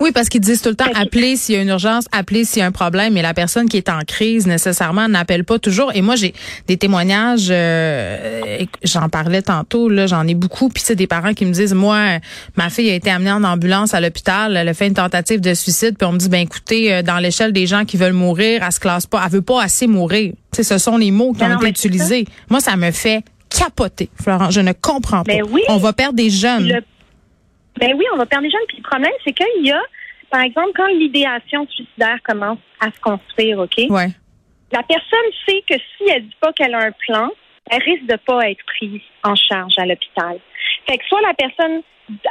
Oui, 0.00 0.12
parce 0.12 0.28
qu'ils 0.28 0.40
disent 0.40 0.62
tout 0.62 0.68
le 0.68 0.76
temps 0.76 0.84
appeler 0.94 1.36
s'il 1.36 1.56
y 1.56 1.58
a 1.58 1.60
une 1.62 1.70
urgence, 1.70 2.04
appeler 2.12 2.44
s'il 2.44 2.60
y 2.60 2.62
a 2.62 2.66
un 2.66 2.70
problème, 2.72 3.14
mais 3.14 3.22
la 3.22 3.34
personne 3.34 3.68
qui 3.68 3.76
est 3.78 3.88
en 3.88 3.98
crise 4.06 4.46
nécessairement 4.46 5.08
n'appelle 5.08 5.42
pas 5.42 5.58
toujours. 5.58 5.90
Et 5.92 6.02
moi, 6.02 6.14
j'ai 6.14 6.34
des 6.68 6.76
témoignages, 6.76 7.48
euh, 7.50 8.64
j'en 8.84 9.08
parlais 9.08 9.42
tantôt, 9.42 9.88
là, 9.88 10.06
j'en 10.06 10.24
ai 10.28 10.34
beaucoup, 10.34 10.68
puis 10.68 10.84
c'est 10.86 10.94
des 10.94 11.08
parents 11.08 11.34
qui 11.34 11.44
me 11.44 11.50
disent, 11.50 11.74
moi, 11.74 12.18
ma 12.56 12.70
fille 12.70 12.88
a 12.90 12.94
été 12.94 13.10
amenée 13.10 13.32
en 13.32 13.42
ambulance 13.42 13.92
à 13.92 14.00
l'hôpital, 14.00 14.56
elle 14.56 14.68
a 14.68 14.74
fait 14.74 14.86
une 14.86 14.94
tentative 14.94 15.40
de 15.40 15.52
suicide, 15.54 15.96
puis 15.98 16.06
on 16.06 16.12
me 16.12 16.18
dit, 16.18 16.28
ben 16.28 16.42
écoutez, 16.42 16.94
euh, 16.94 17.02
dans 17.02 17.18
l'échelle 17.18 17.52
des 17.52 17.66
gens 17.66 17.84
qui 17.84 17.96
veulent 17.96 18.12
mourir, 18.12 18.62
elle 18.64 18.70
se 18.72 18.78
classe 18.78 19.06
pas, 19.06 19.20
elle 19.24 19.32
veut 19.32 19.42
pas 19.42 19.60
assez 19.64 19.88
mourir. 19.88 20.32
Tu 20.52 20.58
sais, 20.58 20.62
ce 20.62 20.78
sont 20.78 20.96
les 20.96 21.10
mots 21.10 21.32
qui 21.32 21.40
Ben 21.40 21.56
ont 21.56 21.60
été 21.60 21.70
utilisés. 21.70 22.24
Moi, 22.50 22.60
ça 22.60 22.76
me 22.76 22.92
fait 22.92 23.24
capoter, 23.50 24.10
Florent. 24.22 24.52
Je 24.52 24.60
ne 24.60 24.70
comprends 24.72 25.24
pas. 25.24 25.32
Ben 25.32 25.42
oui. 25.50 25.62
On 25.68 25.78
va 25.78 25.92
perdre 25.92 26.14
des 26.14 26.30
jeunes. 26.30 26.68
Le- 26.68 26.82
Ben 27.78 27.94
oui, 27.96 28.04
on 28.12 28.16
va 28.16 28.26
perdre 28.26 28.44
des 28.44 28.50
jeunes. 28.50 28.60
Puis 28.68 28.78
le 28.78 28.82
problème, 28.82 29.12
c'est 29.24 29.32
qu'il 29.32 29.64
y 29.66 29.72
a, 29.72 29.80
par 30.30 30.42
exemple, 30.42 30.70
quand 30.76 30.86
l'idéation 30.88 31.66
suicidaire 31.68 32.18
commence 32.24 32.58
à 32.80 32.86
se 32.90 33.00
construire, 33.00 33.58
OK? 33.60 33.76
Ouais. 33.90 34.08
La 34.72 34.82
personne 34.82 35.30
sait 35.46 35.62
que 35.66 35.74
si 35.74 36.08
elle 36.10 36.24
dit 36.24 36.36
pas 36.40 36.52
qu'elle 36.52 36.74
a 36.74 36.80
un 36.80 36.92
plan, 36.92 37.30
elle 37.70 37.82
risque 37.82 38.06
de 38.06 38.16
pas 38.16 38.50
être 38.50 38.64
prise 38.66 39.00
en 39.24 39.34
charge 39.34 39.74
à 39.78 39.86
l'hôpital. 39.86 40.38
Fait 40.86 40.98
que 40.98 41.04
soit 41.06 41.20
la 41.22 41.34
personne 41.34 41.82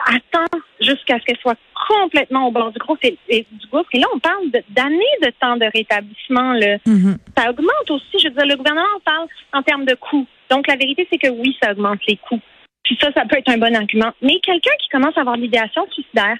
attend 0.07 0.59
jusqu'à 0.81 1.19
ce 1.19 1.25
qu'elle 1.25 1.37
soit 1.37 1.57
complètement 1.87 2.47
au 2.47 2.51
bord 2.51 2.71
du 2.71 2.79
groupe 2.79 2.97
et, 3.03 3.17
et- 3.29 3.45
du 3.51 3.67
gouffre. 3.67 3.89
Et 3.93 3.99
là, 3.99 4.07
on 4.13 4.19
parle 4.19 4.49
d'années 4.69 4.97
de 5.23 5.29
temps 5.39 5.55
de 5.57 5.65
rétablissement. 5.73 6.53
Là. 6.53 6.77
Mhm. 6.85 7.17
Ça 7.37 7.49
augmente 7.49 7.89
aussi. 7.91 8.19
Je 8.19 8.27
veux 8.29 8.33
dire, 8.35 8.45
le 8.45 8.55
gouvernement 8.55 8.87
parle 9.05 9.27
en 9.53 9.61
termes 9.61 9.85
de 9.85 9.93
coûts. 9.95 10.25
Donc, 10.49 10.67
la 10.67 10.75
vérité, 10.75 11.07
c'est 11.11 11.19
que 11.19 11.29
oui, 11.29 11.55
ça 11.61 11.71
augmente 11.71 11.99
les 12.07 12.17
coûts. 12.17 12.41
Puis 12.87 12.97
ça, 13.01 13.11
ça 13.13 13.25
peut 13.25 13.37
être 13.37 13.49
un 13.49 13.57
bon 13.57 13.75
argument. 13.75 14.13
Mais 14.21 14.39
quelqu'un 14.39 14.71
qui 14.79 14.87
commence 14.87 15.17
à 15.17 15.21
avoir 15.21 15.35
l'idéation 15.35 15.85
suicidaire, 15.91 16.37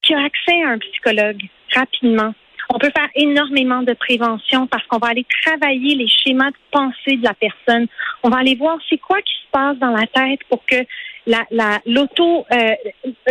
qui 0.00 0.14
a 0.14 0.20
accès 0.20 0.62
à 0.62 0.68
un 0.68 0.78
psychologue 0.78 1.42
rapidement, 1.74 2.32
on 2.72 2.78
peut 2.78 2.92
faire 2.96 3.08
énormément 3.16 3.82
de 3.82 3.92
prévention 3.92 4.68
parce 4.68 4.86
qu'on 4.86 4.98
va 4.98 5.08
aller 5.08 5.26
travailler 5.44 5.96
les 5.96 6.06
schémas 6.06 6.50
de 6.50 6.56
pensée 6.70 7.16
de 7.16 7.24
la 7.24 7.34
personne. 7.34 7.88
On 8.22 8.30
va 8.30 8.38
aller 8.38 8.54
voir 8.54 8.78
c'est 8.88 8.98
quoi 8.98 9.20
qui 9.22 9.34
se 9.34 9.50
passe 9.50 9.76
dans 9.78 9.90
la 9.90 10.06
tête 10.06 10.38
pour 10.48 10.64
que 10.66 10.76
la, 11.26 11.44
la, 11.50 11.80
l'auto, 11.84 12.46
euh, 12.52 12.74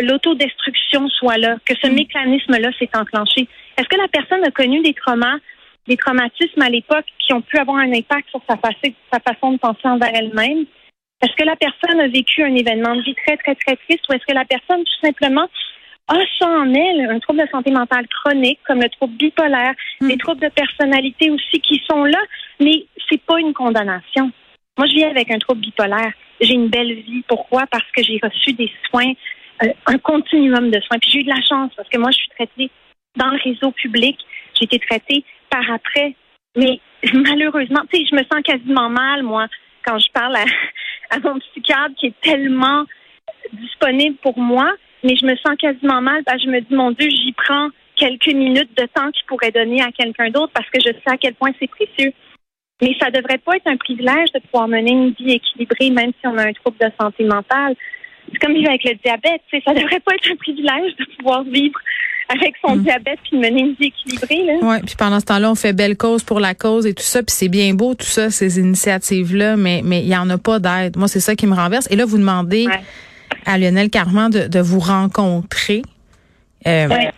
l'autodestruction 0.01 1.07
soit 1.07 1.37
là, 1.37 1.55
que 1.65 1.73
ce 1.81 1.87
mécanisme-là 1.87 2.69
s'est 2.77 2.89
enclenché. 2.93 3.47
Est-ce 3.77 3.87
que 3.87 3.97
la 3.97 4.09
personne 4.09 4.43
a 4.43 4.51
connu 4.51 4.81
des 4.81 4.93
traumas, 4.93 5.37
des 5.87 5.95
traumatismes 5.95 6.61
à 6.61 6.69
l'époque 6.69 7.05
qui 7.17 7.33
ont 7.33 7.41
pu 7.41 7.57
avoir 7.57 7.77
un 7.77 7.93
impact 7.93 8.29
sur 8.29 8.41
sa, 8.47 8.57
sa 9.11 9.19
façon 9.21 9.53
de 9.53 9.57
penser 9.57 9.85
envers 9.85 10.13
elle-même? 10.13 10.65
Est-ce 11.21 11.35
que 11.35 11.45
la 11.45 11.55
personne 11.55 11.99
a 11.99 12.07
vécu 12.07 12.43
un 12.43 12.55
événement 12.55 12.95
de 12.95 13.01
vie 13.01 13.15
très, 13.25 13.37
très, 13.37 13.55
très 13.55 13.75
triste 13.75 14.03
ou 14.09 14.13
est-ce 14.13 14.25
que 14.25 14.33
la 14.33 14.45
personne, 14.45 14.83
tout 14.83 15.05
simplement, 15.05 15.47
a 16.07 16.15
ça 16.39 16.47
en 16.47 16.73
elle, 16.73 17.09
un 17.09 17.19
trouble 17.19 17.41
de 17.41 17.47
santé 17.49 17.71
mentale 17.71 18.07
chronique, 18.07 18.59
comme 18.65 18.81
le 18.81 18.89
trouble 18.89 19.15
bipolaire, 19.15 19.73
des 20.01 20.17
troubles 20.17 20.41
de 20.41 20.49
personnalité 20.49 21.29
aussi 21.29 21.61
qui 21.61 21.81
sont 21.89 22.03
là, 22.03 22.19
mais 22.59 22.85
c'est 23.09 23.21
pas 23.21 23.39
une 23.39 23.53
condamnation. 23.53 24.31
Moi, 24.77 24.87
je 24.87 24.93
vis 24.93 25.03
avec 25.03 25.31
un 25.31 25.37
trouble 25.37 25.61
bipolaire. 25.61 26.11
j'ai 26.39 26.53
une 26.53 26.69
belle 26.69 26.93
vie. 26.93 27.23
Pourquoi? 27.27 27.65
Parce 27.69 27.89
que 27.95 28.01
j'ai 28.03 28.19
reçu 28.21 28.53
des 28.53 28.71
soins, 28.89 29.13
euh, 29.63 29.67
un 29.85 29.97
continuum 29.99 30.71
de 30.71 30.79
soins. 30.81 30.97
Puis 30.99 31.11
j'ai 31.11 31.19
eu 31.19 31.23
de 31.23 31.29
la 31.29 31.41
chance 31.41 31.71
parce 31.75 31.89
que 31.89 31.99
moi, 31.99 32.09
je 32.11 32.17
suis 32.17 32.29
traitée 32.29 32.71
dans 33.15 33.29
le 33.29 33.39
réseau 33.43 33.71
public. 33.71 34.17
J'ai 34.55 34.65
été 34.65 34.79
traitée 34.79 35.23
par 35.49 35.69
après. 35.71 36.15
Mais 36.57 36.79
malheureusement, 37.13 37.81
tu 37.91 37.99
sais, 37.99 38.05
je 38.09 38.15
me 38.15 38.23
sens 38.23 38.41
quasiment 38.43 38.89
mal, 38.89 39.23
moi, 39.23 39.47
quand 39.85 39.99
je 39.99 40.09
parle 40.11 40.35
à, 40.35 40.45
à 41.11 41.19
mon 41.19 41.37
psychiatre 41.39 41.93
qui 41.99 42.07
est 42.07 42.21
tellement 42.21 42.85
disponible 43.53 44.15
pour 44.23 44.37
moi, 44.39 44.73
mais 45.03 45.15
je 45.15 45.25
me 45.25 45.35
sens 45.35 45.55
quasiment 45.59 46.01
mal 46.01 46.23
que 46.23 46.39
je 46.39 46.49
me 46.49 46.61
dis, 46.61 46.73
mon 46.73 46.91
Dieu, 46.91 47.09
j'y 47.09 47.33
prends 47.33 47.69
quelques 47.95 48.33
minutes 48.33 48.75
de 48.77 48.85
temps 48.87 49.11
qu'il 49.11 49.25
pourrait 49.27 49.51
donner 49.51 49.81
à 49.81 49.91
quelqu'un 49.91 50.29
d'autre 50.29 50.51
parce 50.53 50.69
que 50.69 50.79
je 50.79 50.87
sais 50.87 51.11
à 51.11 51.17
quel 51.17 51.35
point 51.35 51.51
c'est 51.59 51.69
précieux. 51.69 52.13
Mais 52.81 52.95
ça 52.99 53.11
devrait 53.11 53.37
pas 53.37 53.57
être 53.57 53.67
un 53.67 53.77
privilège 53.77 54.31
de 54.33 54.39
pouvoir 54.39 54.67
mener 54.67 54.91
une 54.91 55.11
vie 55.11 55.33
équilibrée, 55.33 55.91
même 55.91 56.11
si 56.19 56.25
on 56.25 56.37
a 56.37 56.47
un 56.47 56.53
trouble 56.53 56.77
de 56.79 56.89
santé 56.99 57.25
mentale. 57.25 57.75
C'est 58.31 58.39
comme 58.39 58.53
vivre 58.53 58.69
avec 58.69 58.83
le 58.83 58.95
diabète, 58.95 59.41
ça 59.51 59.73
devrait 59.73 59.99
pas 59.99 60.15
être 60.15 60.31
un 60.31 60.35
privilège 60.35 60.95
de 60.95 61.05
pouvoir 61.17 61.43
vivre 61.43 61.79
avec 62.33 62.53
son 62.65 62.75
Mm. 62.75 62.83
diabète 62.83 63.19
puis 63.29 63.37
mener 63.37 63.61
une 63.61 63.73
vie 63.79 63.87
équilibrée. 63.87 64.43
Là. 64.45 64.67
Ouais, 64.67 64.79
puis 64.85 64.95
pendant 64.97 65.19
ce 65.19 65.25
temps-là, 65.25 65.51
on 65.51 65.55
fait 65.55 65.73
belle 65.73 65.97
cause 65.97 66.23
pour 66.23 66.39
la 66.39 66.55
cause 66.55 66.85
et 66.85 66.93
tout 66.93 67.03
ça, 67.03 67.21
puis 67.23 67.35
c'est 67.35 67.49
bien 67.49 67.73
beau 67.73 67.93
tout 67.95 68.05
ça, 68.05 68.29
ces 68.31 68.59
initiatives-là, 68.59 69.55
mais 69.57 69.81
mais 69.83 70.01
il 70.01 70.07
y 70.07 70.15
en 70.17 70.29
a 70.29 70.37
pas 70.37 70.59
d'aide. 70.59 70.97
Moi, 70.97 71.07
c'est 71.07 71.19
ça 71.19 71.35
qui 71.35 71.47
me 71.47 71.53
renverse. 71.55 71.87
Et 71.91 71.95
là, 71.95 72.05
vous 72.05 72.17
demandez 72.17 72.67
Ouais. 72.67 72.79
à 73.45 73.57
Lionel 73.57 73.89
Carman 73.89 74.29
de, 74.29 74.47
de 74.47 74.59
vous 74.59 74.79
rencontrer. 74.79 75.81
Euh, 76.67 76.87
Ouais. 76.87 77.11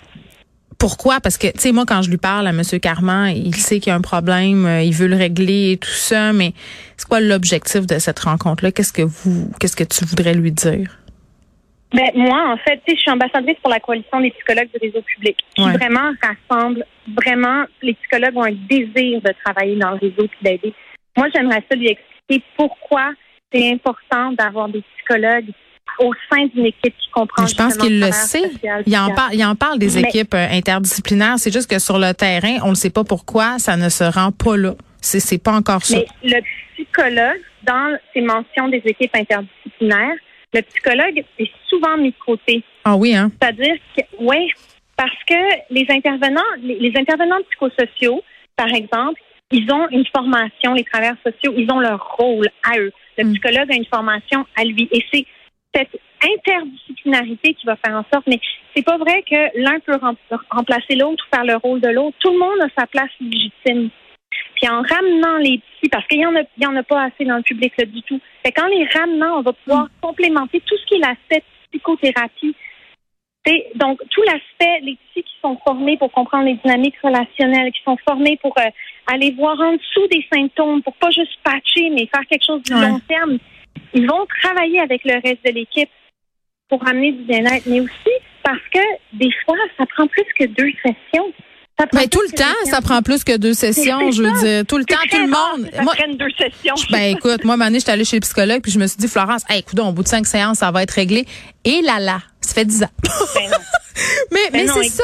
Pourquoi? 0.79 1.21
Parce 1.21 1.37
que, 1.37 1.47
tu 1.47 1.59
sais, 1.59 1.71
moi, 1.71 1.85
quand 1.87 2.01
je 2.01 2.09
lui 2.09 2.17
parle 2.17 2.45
à 2.45 2.49
M. 2.49 2.61
Carman, 2.81 3.29
il 3.33 3.55
sait 3.55 3.79
qu'il 3.79 3.89
y 3.91 3.93
a 3.93 3.95
un 3.95 4.01
problème, 4.01 4.65
euh, 4.65 4.81
il 4.81 4.93
veut 4.93 5.07
le 5.07 5.15
régler 5.15 5.71
et 5.71 5.77
tout 5.77 5.87
ça, 5.89 6.33
mais 6.33 6.53
c'est 6.97 7.07
quoi 7.07 7.21
l'objectif 7.21 7.85
de 7.87 7.99
cette 7.99 8.19
rencontre-là? 8.19 8.73
Qu'est-ce 8.73 8.91
que 8.91 9.01
vous, 9.03 9.49
qu'est-ce 9.61 9.77
que 9.77 9.85
tu 9.85 10.03
voudrais 10.03 10.33
lui 10.33 10.51
dire? 10.51 10.97
Ben, 11.93 12.09
moi, 12.15 12.53
en 12.53 12.57
fait, 12.57 12.77
tu 12.85 12.91
sais, 12.91 12.95
je 12.95 13.01
suis 13.01 13.11
ambassadrice 13.11 13.57
pour 13.61 13.69
la 13.69 13.79
coalition 13.79 14.19
des 14.19 14.31
psychologues 14.31 14.69
du 14.73 14.79
réseau 14.87 15.01
public, 15.03 15.37
qui 15.55 15.63
Ouais. 15.63 15.73
vraiment 15.73 16.11
rassemble, 16.21 16.85
vraiment, 17.07 17.65
les 17.81 17.93
psychologues 17.93 18.35
ont 18.35 18.43
un 18.43 18.51
désir 18.67 19.21
de 19.21 19.31
travailler 19.45 19.75
dans 19.75 19.91
le 19.91 19.97
réseau 19.97 20.23
et 20.25 20.43
d'aider. 20.43 20.73
Moi, 21.15 21.27
j'aimerais 21.35 21.63
ça 21.69 21.75
lui 21.77 21.89
expliquer 21.89 22.43
pourquoi 22.57 23.11
c'est 23.53 23.71
important 23.71 24.31
d'avoir 24.31 24.69
des 24.69 24.81
psychologues 24.97 25.49
au 25.99 26.11
sein 26.31 26.45
d'une 26.55 26.65
équipe 26.65 26.95
qui 26.97 27.09
comprend. 27.11 27.45
Je 27.45 27.53
pense 27.53 27.77
qu'il 27.77 27.99
le 27.99 28.11
sait. 28.11 28.49
social, 28.49 28.81
Il 28.87 28.97
en 28.97 29.13
parle, 29.13 29.35
il 29.35 29.45
en 29.45 29.53
parle 29.55 29.77
des 29.77 29.89
Mais- 30.01 30.07
équipes 30.09 30.33
euh, 30.33 30.47
interdisciplinaires. 30.49 31.35
C'est 31.37 31.53
juste 31.53 31.69
que 31.69 31.77
sur 31.77 31.99
le 31.99 32.13
terrain, 32.13 32.57
on 32.63 32.69
ne 32.69 32.75
sait 32.75 32.89
pas 32.89 33.03
pourquoi 33.03 33.59
ça 33.59 33.77
ne 33.77 33.89
se 33.89 34.03
rend 34.03 34.31
pas 34.31 34.57
là. 34.57 34.73
C'est, 34.99 35.19
c'est 35.19 35.37
pas 35.37 35.51
encore 35.51 35.83
ça. 35.83 35.97
Mais 35.97 36.05
le 36.23 36.41
psychologue, 36.73 37.41
dans 37.63 37.95
ses 38.13 38.21
mentions 38.21 38.69
des 38.69 38.81
équipes 38.85 39.15
interdisciplinaires, 39.15 40.15
le 40.53 40.61
psychologue 40.61 41.23
est 41.39 41.51
souvent 41.67 41.97
mis 41.97 42.09
de 42.11 42.15
côté. 42.25 42.63
Ah 42.85 42.95
oui, 42.95 43.15
hein? 43.15 43.31
C'est-à-dire 43.41 43.75
que, 43.95 44.01
oui, 44.19 44.51
parce 44.95 45.23
que 45.27 45.35
les 45.71 45.85
intervenants, 45.89 46.41
les, 46.61 46.77
les 46.79 46.93
intervenants 46.99 47.39
psychosociaux, 47.49 48.21
par 48.55 48.67
exemple, 48.73 49.19
ils 49.51 49.71
ont 49.71 49.87
une 49.89 50.05
formation, 50.15 50.73
les 50.73 50.83
travailleurs 50.83 51.17
sociaux, 51.25 51.53
ils 51.57 51.71
ont 51.71 51.79
leur 51.79 52.15
rôle 52.17 52.47
à 52.63 52.77
eux. 52.79 52.91
Le 53.17 53.23
Mm. 53.25 53.31
psychologue 53.33 53.71
a 53.71 53.75
une 53.75 53.85
formation 53.85 54.45
à 54.55 54.63
lui. 54.63 54.87
Et 54.91 55.03
c'est 55.11 55.25
cette 55.75 55.99
interdisciplinarité 56.57 57.53
qui 57.53 57.65
va 57.65 57.75
faire 57.75 57.95
en 57.95 58.05
sorte, 58.13 58.25
mais 58.27 58.39
c'est 58.75 58.83
pas 58.83 58.97
vrai 58.97 59.23
que 59.29 59.59
l'un 59.59 59.79
peut 59.79 59.95
rem- 60.01 60.15
remplacer 60.49 60.95
l'autre 60.95 61.23
ou 61.25 61.35
faire 61.35 61.45
le 61.45 61.55
rôle 61.57 61.81
de 61.81 61.89
l'autre. 61.89 62.15
Tout 62.19 62.31
le 62.31 62.39
monde 62.39 62.59
a 62.61 62.67
sa 62.79 62.87
place 62.87 63.09
légitime. 63.19 63.89
Puis 64.63 64.71
en 64.71 64.81
ramenant 64.81 65.37
les 65.39 65.57
psys, 65.57 65.89
parce 65.91 66.07
qu'il 66.07 66.21
y 66.21 66.25
en 66.25 66.33
a, 66.37 66.41
il 66.57 66.63
y 66.63 66.65
en 66.65 66.75
a 66.77 66.83
pas 66.83 67.03
assez 67.03 67.25
dans 67.25 67.35
le 67.35 67.41
public 67.41 67.73
là, 67.77 67.83
du 67.83 68.01
tout. 68.03 68.21
Fait 68.45 68.53
qu'en 68.53 68.67
les 68.67 68.85
ramenant, 68.85 69.39
on 69.39 69.41
va 69.41 69.51
pouvoir 69.51 69.87
complémenter 70.01 70.61
tout 70.61 70.77
ce 70.77 70.85
qui 70.85 70.95
est 70.95 70.99
l'aspect 70.99 71.43
psychothérapie. 71.69 72.55
Donc 73.75 73.99
tout 74.09 74.21
l'aspect, 74.21 74.79
les 74.83 74.95
psys 74.95 75.23
qui 75.23 75.33
sont 75.41 75.57
formés 75.67 75.97
pour 75.97 76.13
comprendre 76.13 76.45
les 76.45 76.53
dynamiques 76.63 76.95
relationnelles, 77.03 77.73
qui 77.73 77.83
sont 77.83 77.97
formés 78.07 78.37
pour 78.41 78.57
euh, 78.57 78.69
aller 79.07 79.31
voir 79.31 79.59
en 79.59 79.73
dessous 79.73 80.07
des 80.09 80.25
symptômes, 80.33 80.81
pour 80.81 80.93
pas 80.93 81.09
juste 81.09 81.37
patcher, 81.43 81.89
mais 81.89 82.05
faire 82.05 82.25
quelque 82.29 82.45
chose 82.45 82.63
du 82.63 82.73
Ouais. 82.73 82.87
long 82.87 82.99
terme. 83.01 83.39
Ils 83.93 84.07
vont 84.07 84.25
travailler 84.41 84.79
avec 84.79 85.03
le 85.03 85.15
reste 85.15 85.43
de 85.45 85.51
l'équipe 85.51 85.89
pour 86.69 86.87
amener 86.87 87.11
du 87.11 87.23
bien-être, 87.23 87.65
mais 87.67 87.81
aussi 87.81 88.13
parce 88.43 88.63
que 88.73 88.79
des 89.11 89.31
fois, 89.43 89.57
ça 89.77 89.85
prend 89.87 90.07
plus 90.07 90.23
que 90.39 90.45
deux 90.45 90.71
sessions. 90.81 91.33
Ça 91.83 91.87
prend 91.87 91.99
Mais 91.99 92.07
tout 92.07 92.21
le 92.21 92.31
temps, 92.37 92.69
ça 92.71 92.81
prend 92.81 93.01
plus 93.01 93.23
que 93.23 93.35
deux 93.37 93.53
sessions, 93.53 94.11
je 94.11 94.23
veux 94.23 94.31
dire. 94.39 94.65
Tout 94.65 94.77
le 94.77 94.85
temps, 94.85 94.95
tout 95.09 95.17
le 95.17 95.27
monde. 95.27 95.69
Ça 95.75 95.81
Moi, 95.83 95.93
prenne 95.95 96.15
deux 96.17 96.29
sessions. 96.37 96.75
ben 96.91 97.15
écoute, 97.15 97.43
moi, 97.43 97.57
Mané, 97.57 97.79
j'étais 97.79 97.91
allée 97.91 98.05
chez 98.05 98.17
le 98.17 98.21
psychologue, 98.21 98.61
puis 98.61 98.71
je 98.71 98.79
me 98.79 98.87
suis 98.87 98.97
dit, 98.97 99.07
Florence, 99.07 99.41
hey, 99.49 99.59
écoute, 99.59 99.79
au 99.79 99.91
bout 99.91 100.03
de 100.03 100.07
cinq 100.07 100.25
séances, 100.25 100.59
ça 100.59 100.71
va 100.71 100.83
être 100.83 100.91
réglé. 100.91 101.25
Et 101.65 101.81
là 101.81 101.99
là, 101.99 102.19
ça 102.41 102.53
fait 102.53 102.65
dix 102.65 102.83
ans. 102.83 102.89
Ben 103.35 103.49
non. 103.49 103.57
Mais, 104.31 104.39
mais 104.51 104.59
Ben 104.65 104.67
non, 104.67 104.73
c'est 104.81 104.89
ça. 104.89 105.03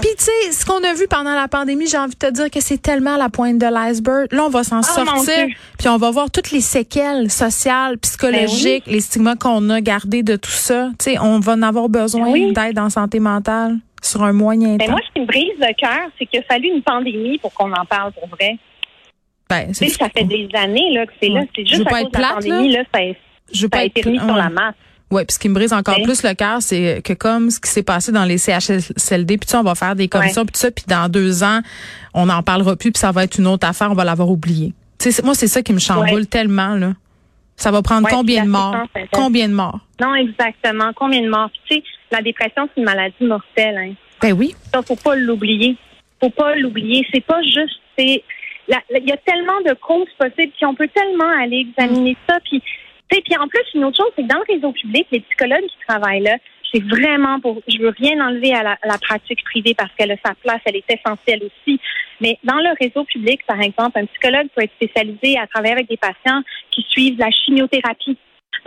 Puis 0.00 0.10
tu 0.16 0.24
sais, 0.24 0.52
ce 0.52 0.64
qu'on 0.64 0.82
a 0.84 0.94
vu 0.94 1.06
pendant 1.08 1.34
la 1.34 1.48
pandémie, 1.48 1.86
j'ai 1.88 1.98
envie 1.98 2.14
de 2.14 2.26
te 2.26 2.30
dire 2.30 2.50
que 2.50 2.60
c'est 2.60 2.80
tellement 2.80 3.16
la 3.16 3.28
pointe 3.28 3.58
de 3.58 3.66
l'iceberg. 3.66 4.28
Là, 4.30 4.44
on 4.44 4.48
va 4.48 4.62
s'en 4.64 4.80
Oh, 4.80 4.82
sortir, 5.04 5.48
puis 5.78 5.88
on 5.88 5.96
va 5.98 6.10
voir 6.10 6.30
toutes 6.30 6.50
les 6.52 6.60
séquelles 6.60 7.30
sociales, 7.30 7.98
psychologiques, 7.98 8.84
les 8.86 9.00
stigmas 9.00 9.36
qu'on 9.36 9.68
a 9.70 9.80
gardés 9.80 10.22
de 10.22 10.36
tout 10.36 10.50
ça. 10.50 10.90
Tu 10.98 11.12
sais, 11.12 11.18
on 11.18 11.40
va 11.40 11.52
en 11.54 11.62
avoir 11.62 11.88
besoin 11.88 12.26
Ben 12.26 12.32
oui. 12.32 12.52
d'aide 12.52 12.78
en 12.78 12.88
santé 12.88 13.18
mentale 13.20 13.76
sur 14.02 14.22
un 14.22 14.32
moyen 14.32 14.76
Ben 14.76 14.86
temps. 14.86 14.92
moi, 14.92 15.00
ce 15.06 15.12
qui 15.14 15.20
me 15.20 15.26
brise 15.26 15.52
le 15.58 15.74
cœur, 15.74 16.08
c'est 16.18 16.26
qu'il 16.26 16.40
a 16.40 16.42
fallu 16.44 16.68
une 16.68 16.82
pandémie 16.82 17.38
pour 17.38 17.52
qu'on 17.52 17.72
en 17.72 17.84
parle 17.84 18.12
pour 18.12 18.28
vrai. 18.28 18.56
Ben, 19.48 19.68
Tu 19.68 19.74
c'est 19.74 19.88
sais, 19.88 19.96
ça 19.98 20.08
fait 20.08 20.24
des 20.24 20.48
années 20.54 20.92
là, 20.92 21.06
que 21.06 21.12
c'est 21.20 21.28
là. 21.28 21.42
C'est 21.56 21.66
juste 21.66 21.86
à 21.92 22.00
être 22.00 22.04
cause 22.04 22.12
de 22.12 22.20
la 22.20 22.28
pandémie, 22.34 22.72
là, 22.72 22.82
ça, 22.94 23.00
a- 23.00 23.04
je 23.52 23.62
veux 23.62 23.68
ça 23.72 23.78
a 23.78 23.80
pas 23.80 23.84
été 23.84 24.00
être 24.00 24.06
remis 24.06 24.18
sur 24.18 24.36
la 24.36 24.48
masse. 24.48 24.74
Ouais, 25.10 25.24
puis 25.24 25.34
ce 25.34 25.38
qui 25.40 25.48
me 25.48 25.54
brise 25.54 25.72
encore 25.72 25.96
Oui. 25.96 26.04
plus 26.04 26.22
le 26.22 26.34
cœur, 26.34 26.62
c'est 26.62 27.02
que 27.02 27.12
comme 27.14 27.50
ce 27.50 27.58
qui 27.58 27.68
s'est 27.68 27.82
passé 27.82 28.12
dans 28.12 28.24
les 28.24 28.38
CHSLD, 28.38 29.38
puis 29.38 29.46
tu 29.46 29.50
sais, 29.50 29.56
on 29.56 29.64
va 29.64 29.74
faire 29.74 29.96
des 29.96 30.06
commissions, 30.06 30.44
puis 30.46 30.52
ça, 30.56 30.70
puis 30.70 30.84
dans 30.86 31.08
deux 31.08 31.42
ans, 31.42 31.60
on 32.14 32.26
n'en 32.26 32.44
parlera 32.44 32.76
plus, 32.76 32.92
puis 32.92 33.00
ça 33.00 33.10
va 33.10 33.24
être 33.24 33.38
une 33.38 33.48
autre 33.48 33.66
affaire, 33.66 33.90
on 33.90 33.94
va 33.94 34.04
l'avoir 34.04 34.30
oublié. 34.30 34.72
Moi, 35.24 35.34
c'est 35.34 35.48
ça 35.48 35.62
qui 35.62 35.72
me 35.72 35.80
chamboule 35.80 36.20
Ouais. 36.20 36.24
tellement, 36.26 36.76
là. 36.76 36.92
Ça 37.56 37.70
va 37.72 37.82
prendre 37.82 38.08
combien 38.08 38.44
de 38.44 38.48
morts? 38.50 38.76
Combien 39.12 39.48
de 39.48 39.52
morts? 39.54 39.80
Non, 40.00 40.14
exactement. 40.14 40.92
Combien 40.94 41.22
de 41.22 41.28
morts? 41.28 41.50
Puis, 41.50 41.60
tu 41.68 41.74
sais, 41.76 41.82
la 42.10 42.22
dépression, 42.22 42.68
c'est 42.68 42.80
une 42.80 42.86
maladie 42.86 43.24
mortelle. 43.24 43.76
Hein. 43.76 43.94
Ben 44.20 44.32
oui. 44.32 44.54
Ça, 44.72 44.82
faut 44.82 44.96
pas 44.96 45.16
l'oublier. 45.16 45.76
Faut 46.20 46.30
pas 46.30 46.54
l'oublier. 46.56 47.06
C'est 47.12 47.24
pas 47.24 47.42
juste, 47.42 47.80
c'est, 47.96 48.22
il 48.68 49.08
y 49.08 49.12
a 49.12 49.16
tellement 49.18 49.60
de 49.66 49.74
causes 49.74 50.12
possibles, 50.18 50.52
puis 50.56 50.66
on 50.66 50.74
peut 50.74 50.88
tellement 50.88 51.30
aller 51.40 51.66
examiner 51.68 52.16
ça. 52.28 52.38
Puis, 52.44 52.62
puis 53.08 53.36
en 53.38 53.48
plus, 53.48 53.62
une 53.74 53.84
autre 53.84 53.96
chose, 53.96 54.12
c'est 54.16 54.22
que 54.22 54.28
dans 54.28 54.38
le 54.46 54.54
réseau 54.54 54.72
public, 54.72 55.06
les 55.10 55.20
psychologues 55.20 55.66
qui 55.66 55.86
travaillent 55.86 56.22
là, 56.22 56.36
c'est 56.72 56.82
vraiment 56.84 57.40
pour, 57.40 57.60
je 57.66 57.78
veux 57.78 57.92
rien 57.98 58.24
enlever 58.24 58.54
à 58.54 58.62
la, 58.62 58.78
à 58.82 58.86
la 58.86 58.98
pratique 58.98 59.42
privée 59.44 59.74
parce 59.74 59.90
qu'elle 59.96 60.12
a 60.12 60.16
sa 60.24 60.34
place, 60.34 60.60
elle 60.64 60.76
est 60.76 60.84
essentielle 60.88 61.42
aussi. 61.42 61.80
Mais 62.20 62.38
dans 62.44 62.58
le 62.58 62.70
réseau 62.78 63.04
public, 63.04 63.40
par 63.46 63.60
exemple, 63.60 63.98
un 63.98 64.06
psychologue 64.06 64.48
peut 64.54 64.62
être 64.62 64.74
spécialisé 64.74 65.38
à 65.38 65.46
travailler 65.46 65.72
avec 65.72 65.88
des 65.88 65.96
patients 65.96 66.42
qui 66.70 66.86
suivent 66.88 67.18
la 67.18 67.30
chimiothérapie. 67.30 68.16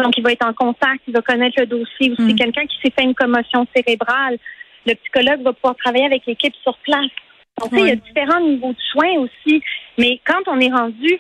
Donc, 0.02 0.18
il 0.18 0.24
va 0.24 0.32
être 0.32 0.46
en 0.46 0.54
contact, 0.54 1.02
il 1.08 1.14
va 1.14 1.22
connaître 1.22 1.60
le 1.60 1.66
dossier 1.66 2.12
aussi. 2.12 2.34
Mm. 2.34 2.36
Quelqu'un 2.36 2.66
qui 2.66 2.78
s'est 2.82 2.94
fait 2.98 3.04
une 3.04 3.16
commotion 3.16 3.66
cérébrale, 3.76 4.38
le 4.86 4.96
psychologue 4.96 5.42
va 5.42 5.54
pouvoir 5.54 5.76
travailler 5.76 6.06
avec 6.06 6.26
l'équipe 6.26 6.56
sur 6.64 6.78
place. 6.80 7.12
Donc, 7.60 7.70
tu 7.70 7.78
sais, 7.78 7.82
il 7.84 7.88
y 7.88 7.92
a 7.92 7.96
différents 7.96 8.40
niveaux 8.40 8.74
de 8.74 8.82
soins 8.92 9.18
aussi. 9.20 9.62
Mais 9.98 10.20
quand 10.26 10.42
on 10.48 10.60
est 10.60 10.72
rendu 10.72 11.20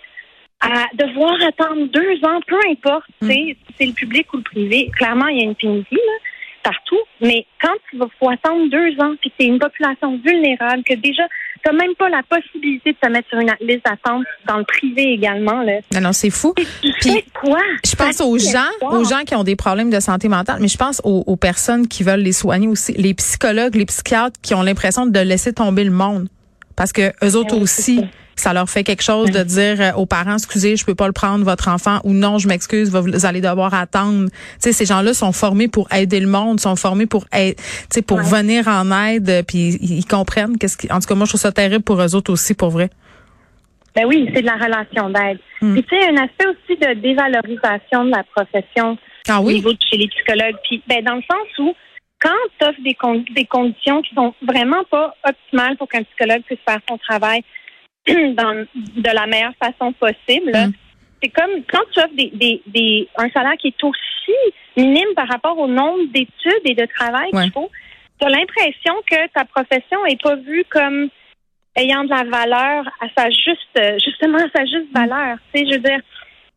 à 0.61 0.85
devoir 0.93 1.35
attendre 1.43 1.87
deux 1.87 2.25
ans, 2.25 2.39
peu 2.47 2.57
importe, 2.69 3.07
sais, 3.21 3.27
si 3.27 3.57
c'est 3.77 3.85
le 3.85 3.93
public 3.93 4.33
ou 4.33 4.37
le 4.37 4.43
privé, 4.43 4.89
clairement, 4.95 5.27
il 5.27 5.37
y 5.37 5.41
a 5.41 5.45
une 5.45 5.55
pénurie, 5.55 5.85
là, 5.91 6.13
partout. 6.63 7.01
Mais 7.21 7.45
quand 7.61 7.75
il 7.91 7.99
faut 8.19 8.29
attendre 8.29 8.69
deux 8.69 8.99
ans, 9.01 9.13
puis 9.19 9.29
que 9.29 9.35
c'est 9.39 9.47
une 9.47 9.59
population 9.59 10.19
vulnérable, 10.23 10.83
que 10.83 10.95
déjà, 10.95 11.23
tu 11.63 11.69
n'as 11.69 11.77
même 11.77 11.95
pas 11.95 12.09
la 12.09 12.21
possibilité 12.23 12.91
de 12.91 12.97
te 12.97 13.09
mettre 13.09 13.29
sur 13.29 13.39
une 13.39 13.51
liste 13.61 13.85
d'attente 13.85 14.25
dans 14.47 14.57
le 14.57 14.65
privé 14.65 15.13
également, 15.13 15.61
là. 15.63 15.79
Non, 15.93 16.01
non, 16.01 16.13
c'est 16.13 16.29
fou. 16.29 16.53
Tu 16.57 16.65
Puis, 16.99 17.11
fais 17.11 17.25
quoi? 17.33 17.59
Je 17.85 17.95
pense 17.95 18.19
aux 18.21 18.37
gens, 18.37 18.69
aux 18.81 19.03
gens 19.05 19.23
qui 19.25 19.35
ont 19.35 19.43
des 19.43 19.55
problèmes 19.55 19.89
de 19.89 19.99
santé 19.99 20.27
mentale, 20.27 20.57
mais 20.59 20.67
je 20.67 20.77
pense 20.77 21.01
aux, 21.03 21.23
aux 21.25 21.35
personnes 21.35 21.87
qui 21.87 22.03
veulent 22.03 22.19
les 22.19 22.33
soigner 22.33 22.67
aussi, 22.67 22.93
les 22.93 23.13
psychologues, 23.13 23.75
les 23.75 23.85
psychiatres 23.85 24.39
qui 24.41 24.53
ont 24.53 24.61
l'impression 24.61 25.05
de 25.05 25.19
laisser 25.19 25.53
tomber 25.53 25.83
le 25.83 25.91
monde, 25.91 26.27
parce 26.75 26.91
que 26.91 27.13
eux 27.23 27.35
autres 27.35 27.55
oui, 27.55 27.63
aussi, 27.63 28.05
ça 28.35 28.53
leur 28.53 28.69
fait 28.69 28.83
quelque 28.83 29.03
chose 29.03 29.29
de 29.31 29.43
dire 29.43 29.79
euh, 29.79 29.91
aux 29.93 30.05
parents, 30.05 30.33
excusez, 30.35 30.75
je 30.75 30.85
peux 30.85 30.95
pas 30.95 31.07
le 31.07 31.13
prendre 31.13 31.45
votre 31.45 31.67
enfant, 31.67 31.99
ou 32.03 32.13
non, 32.13 32.37
je 32.39 32.47
m'excuse, 32.47 32.89
vous 32.91 33.25
allez 33.25 33.41
devoir 33.41 33.73
attendre. 33.73 34.29
Tu 34.29 34.35
sais, 34.59 34.73
ces 34.73 34.85
gens-là 34.85 35.13
sont 35.13 35.31
formés 35.31 35.67
pour 35.67 35.91
aider 35.93 36.19
le 36.19 36.27
monde, 36.27 36.59
sont 36.59 36.75
formés 36.75 37.05
pour 37.05 37.25
aider, 37.33 37.55
tu 37.55 37.63
sais, 37.91 38.01
pour 38.01 38.17
Ouais. 38.17 38.23
venir 38.23 38.67
en 38.67 38.91
aide, 39.07 39.29
euh, 39.29 39.43
puis 39.43 39.77
ils, 39.81 40.05
comprennent 40.05 40.57
qu'est-ce 40.57 40.77
qui, 40.77 40.91
en 40.91 40.99
tout 40.99 41.07
cas, 41.07 41.15
moi 41.15 41.25
je 41.25 41.31
trouve 41.31 41.41
ça 41.41 41.51
terrible 41.51 41.83
pour 41.83 42.01
eux 42.01 42.15
autres 42.15 42.31
aussi, 42.31 42.53
pour 42.53 42.69
vrai. 42.69 42.89
Ben 43.95 44.05
oui, 44.07 44.27
c'est 44.33 44.41
de 44.41 44.47
la 44.47 44.53
relation 44.55 45.09
d'aide. 45.11 45.37
Hmm. 45.61 45.73
Puis 45.73 45.83
tu 45.83 45.89
sais, 45.95 46.09
un 46.09 46.15
aspect 46.23 46.45
aussi 46.47 46.79
de 46.79 46.99
dévalorisation 46.99 48.05
de 48.05 48.09
la 48.11 48.23
profession 48.35 48.97
Ah 49.27 49.39
au 49.39 49.51
niveau 49.51 49.71
de 49.71 49.77
chez 49.89 49.97
les 49.97 50.07
psychologues. 50.07 50.55
Puis 50.67 50.81
ben 50.87 51.03
dans 51.03 51.15
le 51.15 51.21
sens 51.21 51.47
où 51.59 51.73
quand 52.19 52.29
tu 52.59 52.67
offres 52.67 52.81
des, 52.83 52.95
con- 52.95 53.23
des 53.35 53.45
conditions 53.45 54.01
qui 54.01 54.15
sont 54.15 54.33
vraiment 54.41 54.83
pas 54.89 55.13
optimales 55.27 55.77
pour 55.77 55.87
qu'un 55.89 56.01
psychologue 56.03 56.41
puisse 56.45 56.59
faire 56.67 56.79
son 56.89 56.97
travail 56.97 57.43
dans, 58.35 58.65
de 58.75 59.09
la 59.15 59.25
meilleure 59.27 59.55
façon 59.61 59.93
possible, 59.93 60.51
Mm. 60.53 60.71
c'est 61.21 61.29
comme 61.29 61.63
quand 61.71 61.83
tu 61.93 61.99
offres 61.99 62.15
des, 62.15 62.31
des, 62.33 62.61
des, 62.67 63.07
un 63.17 63.29
salaire 63.29 63.57
qui 63.57 63.67
est 63.69 63.83
aussi 63.83 64.37
minime 64.75 65.13
par 65.15 65.27
rapport 65.27 65.57
au 65.57 65.67
nombre 65.67 66.05
d'études 66.13 66.65
et 66.65 66.75
de 66.75 66.85
travail 66.85 67.29
Ouais. 67.33 67.43
qu'il 67.43 67.51
faut, 67.53 67.69
tu 68.19 68.25
as 68.25 68.29
l'impression 68.29 68.93
que 69.09 69.27
ta 69.33 69.45
profession 69.45 70.05
est 70.05 70.21
pas 70.21 70.35
vue 70.35 70.65
comme 70.69 71.09
ayant 71.75 72.03
de 72.03 72.09
la 72.09 72.23
valeur 72.23 72.85
à 72.99 73.07
sa 73.17 73.29
juste, 73.29 74.03
justement 74.03 74.37
à 74.37 74.49
sa 74.55 74.65
juste 74.65 74.91
valeur. 74.93 75.37
Tu 75.53 75.59
sais, 75.61 75.65
je 75.67 75.73
veux 75.75 75.81
dire, 75.81 75.99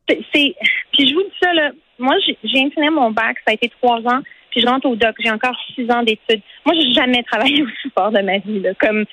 c'est, 0.08 0.54
puis 0.92 1.08
je 1.08 1.14
vous 1.14 1.22
dis 1.22 1.36
ça, 1.42 1.52
là, 1.52 1.70
moi, 1.98 2.14
j'ai, 2.26 2.36
j'ai 2.44 2.70
fini 2.70 2.90
mon 2.90 3.10
bac, 3.10 3.36
ça 3.46 3.52
a 3.52 3.54
été 3.54 3.68
trois 3.80 3.98
ans, 4.00 4.20
puis 4.50 4.60
je 4.60 4.66
rentre 4.66 4.86
au 4.86 4.96
doc, 4.96 5.14
j'ai 5.18 5.30
encore 5.30 5.56
six 5.74 5.90
ans 5.90 6.02
d'études. 6.02 6.42
Moi, 6.64 6.74
j'ai 6.78 6.92
jamais 6.92 7.22
travaillé 7.22 7.62
aussi 7.62 7.90
fort 7.96 8.10
de 8.10 8.20
ma 8.20 8.38
vie, 8.38 8.60
là, 8.60 8.74
comme, 8.78 9.04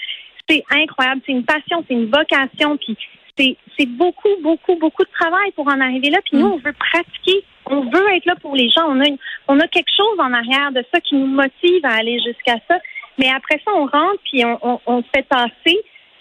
c'est 0.50 0.64
incroyable, 0.72 1.22
c'est 1.26 1.32
une 1.32 1.46
passion, 1.46 1.84
c'est 1.88 1.94
une 1.94 2.10
vocation, 2.12 2.78
puis 2.78 2.98
c'est, 3.38 3.56
c'est 3.78 3.88
beaucoup, 3.88 4.30
beaucoup, 4.42 4.76
beaucoup 4.76 5.04
de 5.04 5.10
travail 5.20 5.52
pour 5.52 5.68
en 5.68 5.80
arriver 5.82 6.10
là, 6.10 6.20
puis 6.26 6.38
nous, 6.38 6.48
on 6.48 6.58
veut 6.58 6.74
pratiquer, 6.74 7.44
on 7.66 7.82
veut 7.82 8.14
être 8.16 8.26
là 8.26 8.36
pour 8.42 8.56
les 8.56 8.70
gens, 8.70 8.84
on 8.90 9.00
a, 9.00 9.08
une- 9.08 9.18
on 9.48 9.60
a 9.60 9.68
quelque 9.68 9.92
chose 9.96 10.20
en 10.20 10.32
arrière 10.34 10.72
de 10.72 10.84
ça 10.94 11.00
qui 11.02 11.16
nous 11.16 11.28
motive 11.28 11.84
à 11.84 11.94
aller 11.96 12.20
jusqu'à 12.20 12.58
ça, 12.68 12.78
mais 13.18 13.30
après 13.30 13.60
ça, 13.66 13.72
on 13.76 13.86
rentre, 13.86 14.20
puis 14.26 14.44
on, 14.46 14.58
on, 14.62 14.80
on 14.86 15.02
se 15.02 15.08
fait 15.16 15.24
tasser, 15.24 15.80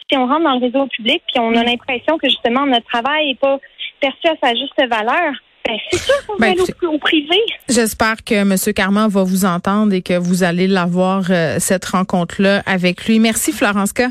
puis 0.08 0.16
on 0.18 0.26
rentre 0.26 0.44
dans 0.44 0.54
le 0.58 0.60
réseau 0.66 0.86
public, 0.86 1.22
puis 1.26 1.40
on 1.40 1.54
a 1.56 1.64
l'impression 1.64 2.16
que 2.18 2.28
justement 2.28 2.66
notre 2.66 2.86
travail 2.86 3.28
n'est 3.28 3.34
pas 3.34 3.58
perçu 4.00 4.26
à 4.28 4.36
sa 4.42 4.54
juste 4.54 4.78
valeur. 4.88 5.32
Ben, 5.66 5.76
c'est 5.90 5.98
sûr 6.00 6.14
qu'on 6.26 6.36
Ben, 6.38 6.54
va 6.56 6.62
aller 6.62 6.74
au, 6.82 6.94
au 6.94 6.98
privé. 6.98 7.36
J'espère 7.68 8.22
que 8.24 8.34
M. 8.34 8.56
Carman 8.74 9.08
va 9.08 9.22
vous 9.22 9.44
entendre 9.44 9.92
et 9.94 10.02
que 10.02 10.18
vous 10.18 10.42
allez 10.42 10.66
l'avoir, 10.66 11.24
euh, 11.30 11.56
cette 11.60 11.84
rencontre-là 11.84 12.62
avec 12.66 13.06
lui. 13.06 13.18
Merci, 13.18 13.52
Florence 13.52 13.92
K. 13.92 14.02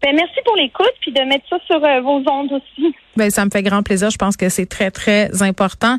Ben, 0.00 0.14
merci 0.14 0.36
pour 0.44 0.54
l'écoute, 0.56 0.92
puis 1.00 1.12
de 1.12 1.20
mettre 1.22 1.44
ça 1.50 1.56
sur 1.66 1.84
euh, 1.84 2.00
vos 2.00 2.22
ondes 2.30 2.52
aussi. 2.52 2.94
Ben, 3.16 3.30
ça 3.30 3.44
me 3.44 3.50
fait 3.50 3.62
grand 3.64 3.82
plaisir. 3.82 4.10
Je 4.10 4.16
pense 4.16 4.36
que 4.36 4.48
c'est 4.48 4.66
très, 4.66 4.90
très 4.92 5.42
important. 5.42 5.98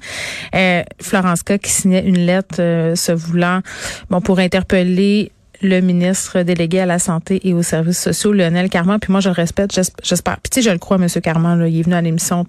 Euh, 0.56 0.84
Florence 1.01 1.44
K. 1.44 1.58
qui 1.58 1.70
signait 1.70 2.03
une 2.06 2.18
lettre 2.25 2.56
euh, 2.60 2.96
se 2.96 3.12
voulant 3.12 3.60
bon, 4.10 4.22
pour 4.22 4.39
interpeller 4.39 5.32
le 5.62 5.82
ministre 5.82 6.41
délégué 6.44 6.79
à 6.79 6.86
la 6.86 6.98
santé 7.00 7.41
et 7.46 7.53
aux 7.53 7.62
services 7.63 8.01
sociaux, 8.01 8.32
Lionel 8.32 8.70
Carman. 8.70 8.98
Puis 9.00 9.12
moi, 9.12 9.20
je 9.20 9.27
le 9.27 9.36
respecte, 9.36 9.74
j'esp- 9.75 9.98
j'espère. 10.01 10.38
Puis 10.39 10.50
tu 10.50 10.62
sais, 10.62 10.70
je 10.70 10.72
le 10.74 10.79
crois, 10.79 10.96
M. 10.96 11.08
Carman, 11.22 11.60
là, 11.60 11.68
il 11.68 11.77
est 11.77 11.84
venu 11.84 11.96
à 11.96 12.01
l'émission 12.01 12.46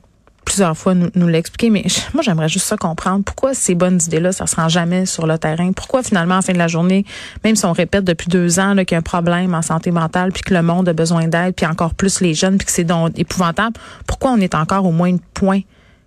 plusieurs 0.50 0.76
fois 0.76 0.95
nous, 0.95 1.11
nous 1.14 1.28
l'expliquer, 1.28 1.71
mais 1.71 1.85
moi, 2.12 2.25
j'aimerais 2.25 2.49
juste 2.49 2.66
ça 2.66 2.76
comprendre. 2.76 3.25
Pourquoi 3.25 3.54
ces 3.54 3.76
bonnes 3.76 4.00
idées-là, 4.04 4.33
ça 4.33 4.49
se 4.49 4.57
rend 4.57 4.69
jamais 4.69 5.07
sur 5.07 5.28
le 5.28 5.38
terrain? 5.38 5.71
Pourquoi, 5.73 6.02
finalement, 6.02 6.35
la 6.35 6.42
fin 6.42 6.52
de 6.52 6.59
la 6.59 6.66
journée, 6.66 7.04
même 7.45 7.54
si 7.54 7.64
on 7.66 7.73
répète 7.73 8.02
depuis 8.02 8.26
deux 8.26 8.59
ans 8.59 8.75
qu'il 8.75 8.92
y 8.92 8.95
a 8.97 8.99
un 8.99 9.02
problème 9.02 9.54
en 9.54 9.62
santé 9.62 9.92
mentale, 9.92 10.33
puis 10.33 10.42
que 10.42 10.52
le 10.52 10.62
monde 10.62 10.88
a 10.88 10.92
besoin 10.92 11.28
d'aide, 11.28 11.54
puis 11.54 11.66
encore 11.66 11.95
plus 11.95 12.21
les 12.21 12.35
jeunes, 12.35 12.59
puis 12.59 12.66
que 12.66 12.73
c'est 12.73 12.87
épouvantable, 13.16 13.76
pourquoi 14.09 14.33
on 14.33 14.38
est 14.38 14.57
encore 14.57 14.87
au 14.87 14.90
moins 14.90 15.16
point 15.35 15.61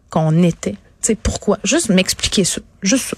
qu'on 0.09 0.43
était? 0.43 0.71
Tu 0.71 0.77
sais, 1.01 1.15
pourquoi? 1.15 1.57
Juste 1.63 1.87
m'expliquer 1.89 2.43
ça. 2.43 2.59
Juste 2.81 3.11
ça. 3.11 3.17